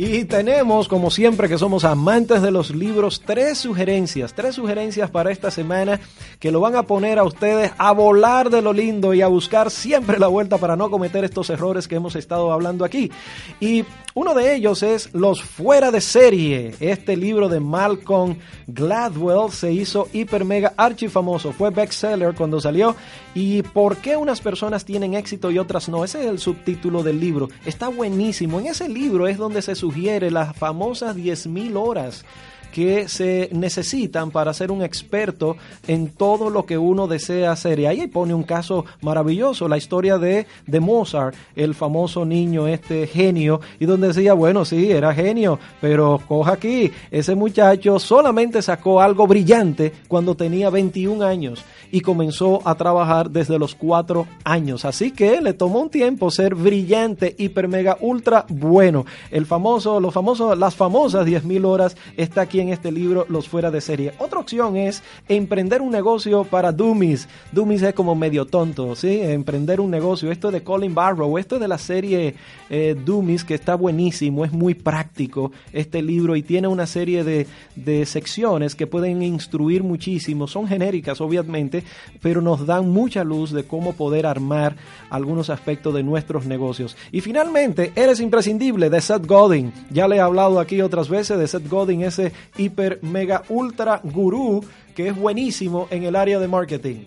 Y 0.01 0.23
tenemos, 0.23 0.87
como 0.87 1.11
siempre 1.11 1.49
que 1.49 1.57
somos 1.57 1.83
amantes 1.83 2.41
de 2.41 2.51
los 2.51 2.73
libros, 2.73 3.21
tres 3.25 3.57
sugerencias, 3.57 4.33
tres 4.33 4.55
sugerencias 4.55 5.11
para 5.11 5.29
esta 5.29 5.51
semana 5.51 5.99
que 6.39 6.53
lo 6.53 6.61
van 6.61 6.77
a 6.77 6.83
poner 6.83 7.19
a 7.19 7.25
ustedes 7.25 7.73
a 7.77 7.91
volar 7.91 8.49
de 8.49 8.61
lo 8.61 8.71
lindo 8.71 9.13
y 9.13 9.21
a 9.21 9.27
buscar 9.27 9.69
siempre 9.69 10.17
la 10.17 10.27
vuelta 10.27 10.57
para 10.57 10.77
no 10.77 10.89
cometer 10.89 11.25
estos 11.25 11.49
errores 11.49 11.89
que 11.89 11.95
hemos 11.95 12.15
estado 12.15 12.53
hablando 12.53 12.85
aquí. 12.85 13.11
Y 13.59 13.83
uno 14.19 14.33
de 14.33 14.53
ellos 14.53 14.83
es 14.83 15.13
Los 15.13 15.41
Fuera 15.41 15.91
de 15.91 16.01
Serie. 16.01 16.75
Este 16.81 17.15
libro 17.15 17.47
de 17.47 17.61
Malcolm 17.61 18.35
Gladwell 18.67 19.49
se 19.49 19.71
hizo 19.71 20.09
hiper 20.11 20.43
mega 20.43 20.73
archifamoso, 20.75 21.53
fue 21.53 21.69
bestseller 21.69 22.35
cuando 22.35 22.59
salió. 22.59 22.97
¿Y 23.33 23.63
por 23.63 23.95
qué 23.95 24.17
unas 24.17 24.41
personas 24.41 24.83
tienen 24.83 25.13
éxito 25.13 25.51
y 25.51 25.57
otras 25.57 25.87
no? 25.87 26.03
Ese 26.03 26.19
es 26.19 26.25
el 26.25 26.39
subtítulo 26.39 27.01
del 27.01 27.17
libro. 27.17 27.47
Está 27.65 27.87
buenísimo. 27.87 28.59
En 28.59 28.65
ese 28.65 28.89
libro 28.89 29.25
es 29.25 29.37
donde 29.37 29.61
se 29.61 29.73
sugiere 29.73 30.31
las 30.31 30.53
famosas 30.53 31.15
10.000 31.15 31.77
horas 31.81 32.25
que 32.73 33.07
se 33.07 33.49
necesitan 33.51 34.31
para 34.31 34.53
ser 34.53 34.71
un 34.71 34.81
experto 34.81 35.57
en 35.87 36.09
todo 36.09 36.49
lo 36.49 36.65
que 36.65 36.77
uno 36.77 37.07
desea 37.07 37.51
hacer. 37.51 37.79
Y 37.79 37.85
ahí 37.85 38.07
pone 38.07 38.33
un 38.33 38.43
caso 38.43 38.85
maravilloso, 39.01 39.67
la 39.67 39.77
historia 39.77 40.17
de, 40.17 40.45
de 40.65 40.79
Mozart, 40.79 41.35
el 41.55 41.75
famoso 41.75 42.25
niño, 42.25 42.67
este 42.67 43.07
genio, 43.07 43.61
y 43.79 43.85
donde 43.85 44.07
decía, 44.07 44.33
bueno, 44.33 44.65
sí, 44.65 44.91
era 44.91 45.13
genio, 45.13 45.59
pero 45.81 46.21
coja 46.27 46.53
aquí, 46.53 46.91
ese 47.11 47.35
muchacho 47.35 47.99
solamente 47.99 48.61
sacó 48.61 49.01
algo 49.01 49.27
brillante 49.27 49.93
cuando 50.07 50.35
tenía 50.35 50.69
21 50.69 51.25
años 51.25 51.63
y 51.91 52.01
comenzó 52.01 52.61
a 52.67 52.75
trabajar 52.75 53.31
desde 53.31 53.59
los 53.59 53.75
4 53.75 54.27
años. 54.43 54.85
Así 54.85 55.11
que 55.11 55.41
le 55.41 55.53
tomó 55.53 55.81
un 55.81 55.89
tiempo 55.89 56.31
ser 56.31 56.55
brillante, 56.55 57.35
hiper, 57.37 57.67
mega, 57.67 57.97
ultra 57.99 58.45
bueno. 58.49 59.05
El 59.31 59.45
famoso, 59.45 59.99
los 59.99 60.13
famosos, 60.13 60.57
las 60.57 60.75
famosas 60.75 61.25
10.000 61.25 61.65
horas 61.65 61.97
está 62.17 62.41
aquí 62.41 62.59
en 62.59 62.69
este 62.69 62.91
libro 62.91 63.25
Los 63.29 63.47
Fuera 63.47 63.71
de 63.71 63.81
Serie. 63.81 64.13
Otra 64.19 64.39
opción 64.39 64.77
es 64.77 65.03
emprender 65.27 65.81
un 65.81 65.91
negocio 65.91 66.43
para 66.43 66.71
dummies. 66.71 67.27
Dummies 67.51 67.81
es 67.81 67.93
como 67.93 68.15
medio 68.15 68.45
tonto, 68.45 68.95
¿sí? 68.95 69.19
Emprender 69.21 69.81
un 69.81 69.91
negocio. 69.91 70.31
Esto 70.31 70.51
de 70.51 70.63
Colin 70.63 70.93
Barrow, 70.93 71.37
esto 71.37 71.59
de 71.59 71.67
la 71.67 71.77
serie 71.77 72.35
eh, 72.69 72.95
Dummies, 73.05 73.43
que 73.43 73.55
está 73.55 73.75
buenísimo, 73.75 74.45
es 74.45 74.51
muy 74.51 74.73
práctico 74.73 75.51
este 75.73 76.01
libro 76.01 76.35
y 76.35 76.43
tiene 76.43 76.67
una 76.67 76.85
serie 76.85 77.23
de, 77.23 77.47
de 77.75 78.05
secciones 78.05 78.75
que 78.75 78.87
pueden 78.87 79.21
instruir 79.21 79.83
muchísimo. 79.83 80.47
Son 80.47 80.67
genéricas, 80.67 81.21
obviamente, 81.21 81.78
pero 82.21 82.41
nos 82.41 82.65
dan 82.65 82.89
mucha 82.89 83.23
luz 83.23 83.51
de 83.51 83.63
cómo 83.63 83.93
poder 83.93 84.25
armar 84.25 84.75
algunos 85.09 85.49
aspectos 85.49 85.93
de 85.93 86.03
nuestros 86.03 86.45
negocios. 86.45 86.97
Y 87.11 87.21
finalmente, 87.21 87.91
Eres 87.95 88.19
Imprescindible 88.19 88.89
de 88.89 89.01
Seth 89.01 89.25
Godin. 89.25 89.73
Ya 89.89 90.07
le 90.07 90.17
he 90.17 90.19
hablado 90.19 90.59
aquí 90.59 90.81
otras 90.81 91.09
veces 91.09 91.37
de 91.37 91.47
Seth 91.47 91.69
Godin, 91.69 92.03
ese 92.03 92.31
hiper, 92.57 92.99
mega, 93.01 93.43
ultra 93.49 94.01
gurú 94.03 94.63
que 94.95 95.07
es 95.07 95.15
buenísimo 95.15 95.87
en 95.91 96.03
el 96.03 96.15
área 96.15 96.39
de 96.39 96.47
marketing. 96.47 97.05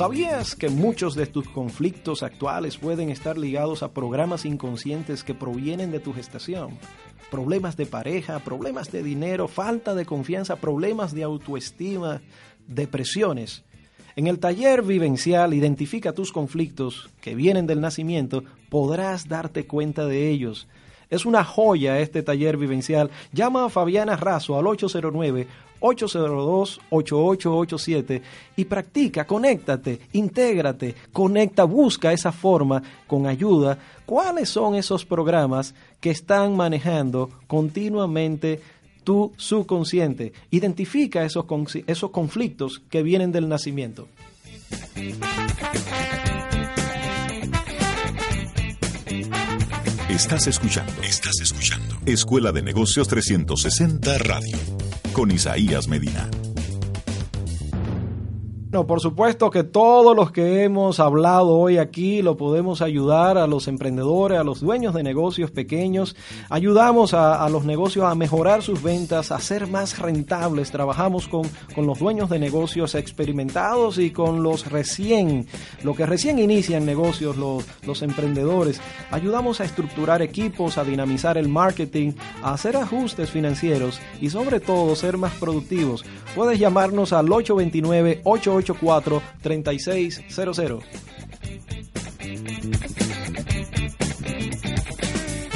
¿Sabías 0.00 0.56
que 0.56 0.70
muchos 0.70 1.14
de 1.14 1.26
tus 1.26 1.46
conflictos 1.46 2.22
actuales 2.22 2.78
pueden 2.78 3.10
estar 3.10 3.36
ligados 3.36 3.82
a 3.82 3.92
programas 3.92 4.46
inconscientes 4.46 5.22
que 5.22 5.34
provienen 5.34 5.90
de 5.90 6.00
tu 6.00 6.14
gestación? 6.14 6.78
Problemas 7.30 7.76
de 7.76 7.84
pareja, 7.84 8.38
problemas 8.38 8.90
de 8.90 9.02
dinero, 9.02 9.46
falta 9.46 9.94
de 9.94 10.06
confianza, 10.06 10.56
problemas 10.56 11.12
de 11.12 11.22
autoestima, 11.22 12.22
depresiones. 12.66 13.62
En 14.16 14.26
el 14.26 14.38
taller 14.38 14.80
vivencial 14.80 15.52
Identifica 15.52 16.14
tus 16.14 16.32
conflictos 16.32 17.10
que 17.20 17.34
vienen 17.34 17.66
del 17.66 17.82
nacimiento, 17.82 18.42
podrás 18.70 19.28
darte 19.28 19.66
cuenta 19.66 20.06
de 20.06 20.30
ellos. 20.30 20.66
Es 21.10 21.26
una 21.26 21.44
joya 21.44 21.98
este 21.98 22.22
taller 22.22 22.56
vivencial. 22.56 23.10
Llama 23.32 23.66
a 23.66 23.68
Fabiana 23.68 24.16
Razo 24.16 24.56
al 24.56 24.66
809-802-8887 25.80 28.22
y 28.56 28.64
practica, 28.64 29.26
conéctate, 29.26 30.00
intégrate, 30.12 30.94
conecta, 31.12 31.64
busca 31.64 32.12
esa 32.12 32.32
forma 32.32 32.82
con 33.06 33.26
ayuda. 33.26 33.78
¿Cuáles 34.06 34.48
son 34.48 34.74
esos 34.74 35.04
programas 35.04 35.74
que 36.00 36.10
están 36.10 36.56
manejando 36.56 37.28
continuamente 37.46 38.60
tu 39.04 39.32
subconsciente? 39.36 40.32
Identifica 40.50 41.24
esos, 41.24 41.44
esos 41.86 42.10
conflictos 42.10 42.82
que 42.90 43.02
vienen 43.02 43.32
del 43.32 43.48
nacimiento. 43.48 44.08
Estás 50.08 50.46
escuchando. 50.48 50.92
Estás 51.02 51.40
escuchando. 51.40 51.96
Escuela 52.04 52.52
de 52.52 52.62
Negocios 52.62 53.08
360 53.08 54.18
Radio. 54.18 54.58
Con 55.12 55.30
Isaías 55.30 55.88
Medina. 55.88 56.39
No, 58.72 58.86
por 58.86 59.00
supuesto 59.00 59.50
que 59.50 59.64
todos 59.64 60.14
los 60.14 60.30
que 60.30 60.62
hemos 60.62 61.00
hablado 61.00 61.58
hoy 61.58 61.78
aquí 61.78 62.22
lo 62.22 62.36
podemos 62.36 62.82
ayudar 62.82 63.36
a 63.36 63.48
los 63.48 63.66
emprendedores, 63.66 64.38
a 64.38 64.44
los 64.44 64.60
dueños 64.60 64.94
de 64.94 65.02
negocios 65.02 65.50
pequeños. 65.50 66.14
Ayudamos 66.48 67.12
a, 67.12 67.48
los 67.48 67.64
negocios 67.64 68.04
a 68.04 68.14
mejorar 68.14 68.62
sus 68.62 68.80
ventas, 68.80 69.32
a 69.32 69.40
ser 69.40 69.66
más 69.66 69.98
rentables. 69.98 70.70
Trabajamos 70.70 71.26
con, 71.26 71.50
con, 71.74 71.84
los 71.84 71.98
dueños 71.98 72.30
de 72.30 72.38
negocios 72.38 72.94
experimentados 72.94 73.98
y 73.98 74.12
con 74.12 74.44
los 74.44 74.70
recién, 74.70 75.48
lo 75.82 75.96
que 75.96 76.06
recién 76.06 76.38
inician 76.38 76.86
negocios, 76.86 77.36
los, 77.36 77.66
los 77.84 78.02
emprendedores. 78.02 78.80
Ayudamos 79.10 79.60
a 79.60 79.64
estructurar 79.64 80.22
equipos, 80.22 80.78
a 80.78 80.84
dinamizar 80.84 81.36
el 81.38 81.48
marketing, 81.48 82.12
a 82.40 82.52
hacer 82.52 82.76
ajustes 82.76 83.30
financieros 83.30 84.00
y 84.20 84.30
sobre 84.30 84.60
todo 84.60 84.94
ser 84.94 85.16
más 85.16 85.32
productivos. 85.34 86.04
Puedes 86.34 86.58
llamarnos 86.58 87.12
al 87.12 87.30
829 87.30 88.22
8 88.24 88.56
884-3600. 89.42 90.82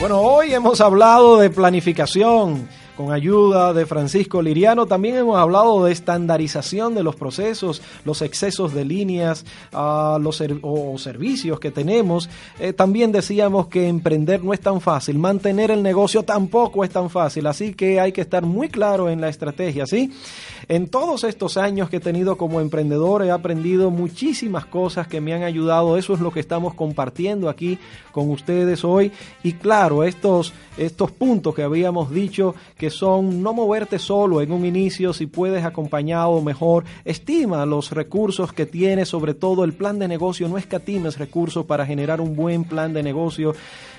Bueno, 0.00 0.20
hoy 0.20 0.52
hemos 0.52 0.80
hablado 0.80 1.38
de 1.38 1.48
planificación 1.50 2.68
con 2.96 3.12
ayuda 3.12 3.72
de 3.72 3.86
Francisco 3.86 4.42
Liriano. 4.42 4.86
También 4.86 5.16
hemos 5.16 5.36
hablado 5.36 5.84
de 5.84 5.92
estandarización 5.92 6.94
de 6.94 7.02
los 7.02 7.16
procesos, 7.16 7.82
los 8.04 8.22
excesos 8.22 8.72
de 8.74 8.84
líneas 8.84 9.44
uh, 9.72 10.18
los 10.18 10.42
o 10.62 10.98
servicios 10.98 11.60
que 11.60 11.70
tenemos. 11.70 12.28
Eh, 12.58 12.72
también 12.72 13.12
decíamos 13.12 13.66
que 13.68 13.88
emprender 13.88 14.42
no 14.44 14.52
es 14.52 14.60
tan 14.60 14.80
fácil, 14.80 15.18
mantener 15.18 15.70
el 15.70 15.82
negocio 15.82 16.22
tampoco 16.22 16.84
es 16.84 16.90
tan 16.90 17.10
fácil, 17.10 17.46
así 17.46 17.74
que 17.74 18.00
hay 18.00 18.12
que 18.12 18.20
estar 18.20 18.44
muy 18.44 18.68
claro 18.68 19.08
en 19.08 19.20
la 19.20 19.28
estrategia, 19.28 19.86
¿sí? 19.86 20.12
En 20.68 20.88
todos 20.88 21.24
estos 21.24 21.56
años 21.56 21.90
que 21.90 21.96
he 21.96 22.00
tenido 22.00 22.36
como 22.36 22.60
emprendedor 22.60 23.22
he 23.22 23.30
aprendido 23.30 23.90
muchísimas 23.90 24.64
cosas 24.64 25.06
que 25.06 25.20
me 25.20 25.34
han 25.34 25.42
ayudado. 25.42 25.98
Eso 25.98 26.14
es 26.14 26.20
lo 26.20 26.30
que 26.30 26.40
estamos 26.40 26.74
compartiendo 26.74 27.48
aquí 27.48 27.78
con 28.12 28.30
ustedes 28.30 28.84
hoy. 28.84 29.12
Y 29.42 29.52
claro, 29.52 30.04
estos, 30.04 30.52
estos 30.78 31.10
puntos 31.10 31.54
que 31.54 31.62
habíamos 31.62 32.10
dicho 32.10 32.54
que 32.78 32.83
son 32.90 33.42
no 33.42 33.52
moverte 33.52 33.98
solo 33.98 34.40
en 34.40 34.52
un 34.52 34.64
inicio, 34.64 35.12
si 35.12 35.26
puedes 35.26 35.64
acompañado 35.64 36.40
mejor, 36.42 36.84
estima 37.04 37.66
los 37.66 37.90
recursos 37.90 38.52
que 38.52 38.66
tienes, 38.66 39.08
sobre 39.08 39.34
todo 39.34 39.64
el 39.64 39.72
plan 39.72 39.98
de 39.98 40.08
negocio, 40.08 40.48
no 40.48 40.58
escatimes 40.58 41.18
recursos 41.18 41.66
para 41.66 41.86
generar 41.86 42.20
un 42.20 42.36
buen 42.36 42.64
plan 42.64 42.92
de 42.92 43.02
negocio. 43.02 43.54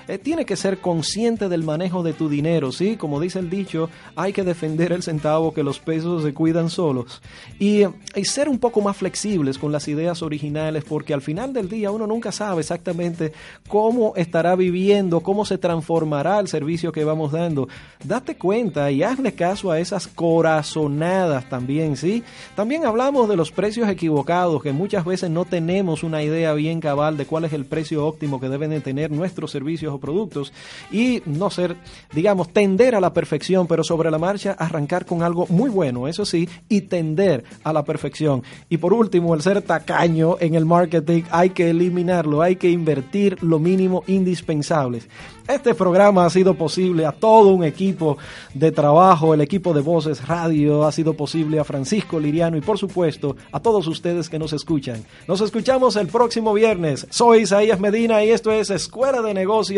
Eh, 0.08 0.18
tiene 0.18 0.44
que 0.44 0.56
ser 0.56 0.78
consciente 0.78 1.48
del 1.48 1.64
manejo 1.64 2.02
de 2.02 2.12
tu 2.12 2.28
dinero, 2.28 2.70
¿sí? 2.70 2.96
Como 2.96 3.20
dice 3.20 3.40
el 3.40 3.50
dicho, 3.50 3.90
hay 4.14 4.32
que 4.32 4.44
defender 4.44 4.92
el 4.92 5.02
centavo 5.02 5.52
que 5.52 5.64
los 5.64 5.80
pesos 5.80 6.22
se 6.22 6.32
cuidan 6.32 6.70
solos. 6.70 7.20
Y, 7.58 7.82
y 8.14 8.24
ser 8.24 8.48
un 8.48 8.58
poco 8.58 8.80
más 8.80 8.96
flexibles 8.96 9.58
con 9.58 9.72
las 9.72 9.88
ideas 9.88 10.22
originales, 10.22 10.84
porque 10.84 11.12
al 11.12 11.22
final 11.22 11.52
del 11.52 11.68
día 11.68 11.90
uno 11.90 12.06
nunca 12.06 12.30
sabe 12.30 12.60
exactamente 12.60 13.32
cómo 13.68 14.12
estará 14.14 14.54
viviendo, 14.54 15.20
cómo 15.20 15.44
se 15.44 15.58
transformará 15.58 16.38
el 16.38 16.46
servicio 16.46 16.92
que 16.92 17.04
vamos 17.04 17.32
dando. 17.32 17.68
Date 18.04 18.36
cuenta 18.36 18.90
y 18.92 19.02
hazle 19.02 19.34
caso 19.34 19.72
a 19.72 19.80
esas 19.80 20.06
corazonadas 20.06 21.48
también, 21.48 21.96
¿sí? 21.96 22.22
También 22.54 22.86
hablamos 22.86 23.28
de 23.28 23.36
los 23.36 23.50
precios 23.50 23.88
equivocados, 23.88 24.62
que 24.62 24.72
muchas 24.72 25.04
veces 25.04 25.30
no 25.30 25.44
tenemos 25.44 26.04
una 26.04 26.22
idea 26.22 26.52
bien 26.54 26.80
cabal 26.80 27.16
de 27.16 27.26
cuál 27.26 27.44
es 27.44 27.52
el 27.52 27.64
precio 27.64 28.06
óptimo 28.06 28.40
que 28.40 28.48
deben 28.48 28.70
de 28.70 28.80
tener 28.80 29.10
nuestros 29.10 29.50
servicios 29.50 29.95
productos 29.98 30.52
y 30.90 31.22
no 31.26 31.50
ser, 31.50 31.76
digamos, 32.12 32.52
tender 32.52 32.94
a 32.94 33.00
la 33.00 33.12
perfección, 33.12 33.66
pero 33.66 33.84
sobre 33.84 34.10
la 34.10 34.18
marcha 34.18 34.52
arrancar 34.58 35.06
con 35.06 35.22
algo 35.22 35.46
muy 35.48 35.70
bueno, 35.70 36.08
eso 36.08 36.24
sí, 36.24 36.48
y 36.68 36.82
tender 36.82 37.44
a 37.64 37.72
la 37.72 37.84
perfección. 37.84 38.42
Y 38.68 38.78
por 38.78 38.92
último, 38.92 39.34
el 39.34 39.42
ser 39.42 39.62
tacaño 39.62 40.36
en 40.40 40.54
el 40.54 40.64
marketing 40.64 41.22
hay 41.30 41.50
que 41.50 41.70
eliminarlo, 41.70 42.42
hay 42.42 42.56
que 42.56 42.70
invertir 42.70 43.42
lo 43.42 43.58
mínimo 43.58 44.02
indispensable. 44.06 45.02
Este 45.48 45.76
programa 45.76 46.26
ha 46.26 46.30
sido 46.30 46.54
posible 46.54 47.06
a 47.06 47.12
todo 47.12 47.54
un 47.54 47.62
equipo 47.62 48.18
de 48.52 48.72
trabajo, 48.72 49.32
el 49.32 49.40
equipo 49.40 49.72
de 49.72 49.80
Voces 49.80 50.26
Radio, 50.26 50.84
ha 50.84 50.90
sido 50.90 51.14
posible 51.14 51.60
a 51.60 51.64
Francisco 51.64 52.18
Liriano 52.18 52.56
y 52.56 52.60
por 52.60 52.78
supuesto 52.78 53.36
a 53.52 53.60
todos 53.60 53.86
ustedes 53.86 54.28
que 54.28 54.40
nos 54.40 54.52
escuchan. 54.52 55.04
Nos 55.28 55.40
escuchamos 55.40 55.94
el 55.94 56.08
próximo 56.08 56.52
viernes. 56.52 57.06
Soy 57.10 57.42
Isaías 57.42 57.78
Medina 57.78 58.24
y 58.24 58.30
esto 58.30 58.50
es 58.50 58.70
Escuela 58.70 59.22
de 59.22 59.34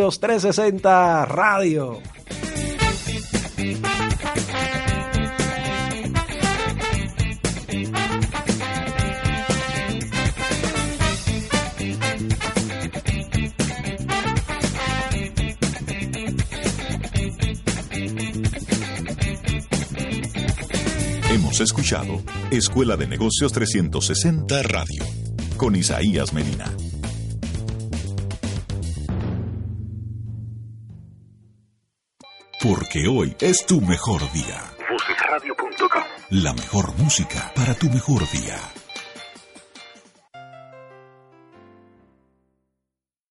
Negocios 0.09 0.21
360 0.21 1.27
Radio. 1.27 2.01
Hemos 21.31 21.61
escuchado 21.61 22.23
Escuela 22.51 22.97
de 22.97 23.07
Negocios 23.07 23.53
360 23.53 24.63
Radio 24.63 25.05
con 25.59 25.77
Isaías 25.77 26.33
Medina. 26.33 26.88
Porque 32.61 33.07
hoy 33.07 33.37
es 33.41 33.65
tu 33.67 33.81
mejor 33.81 34.21
día. 34.33 34.61
Vocesradio.com. 34.91 36.03
La 36.31 36.53
mejor 36.53 36.93
música 36.97 37.53
para 37.55 37.73
tu 37.75 37.89
mejor 37.89 38.29
día. 38.33 38.59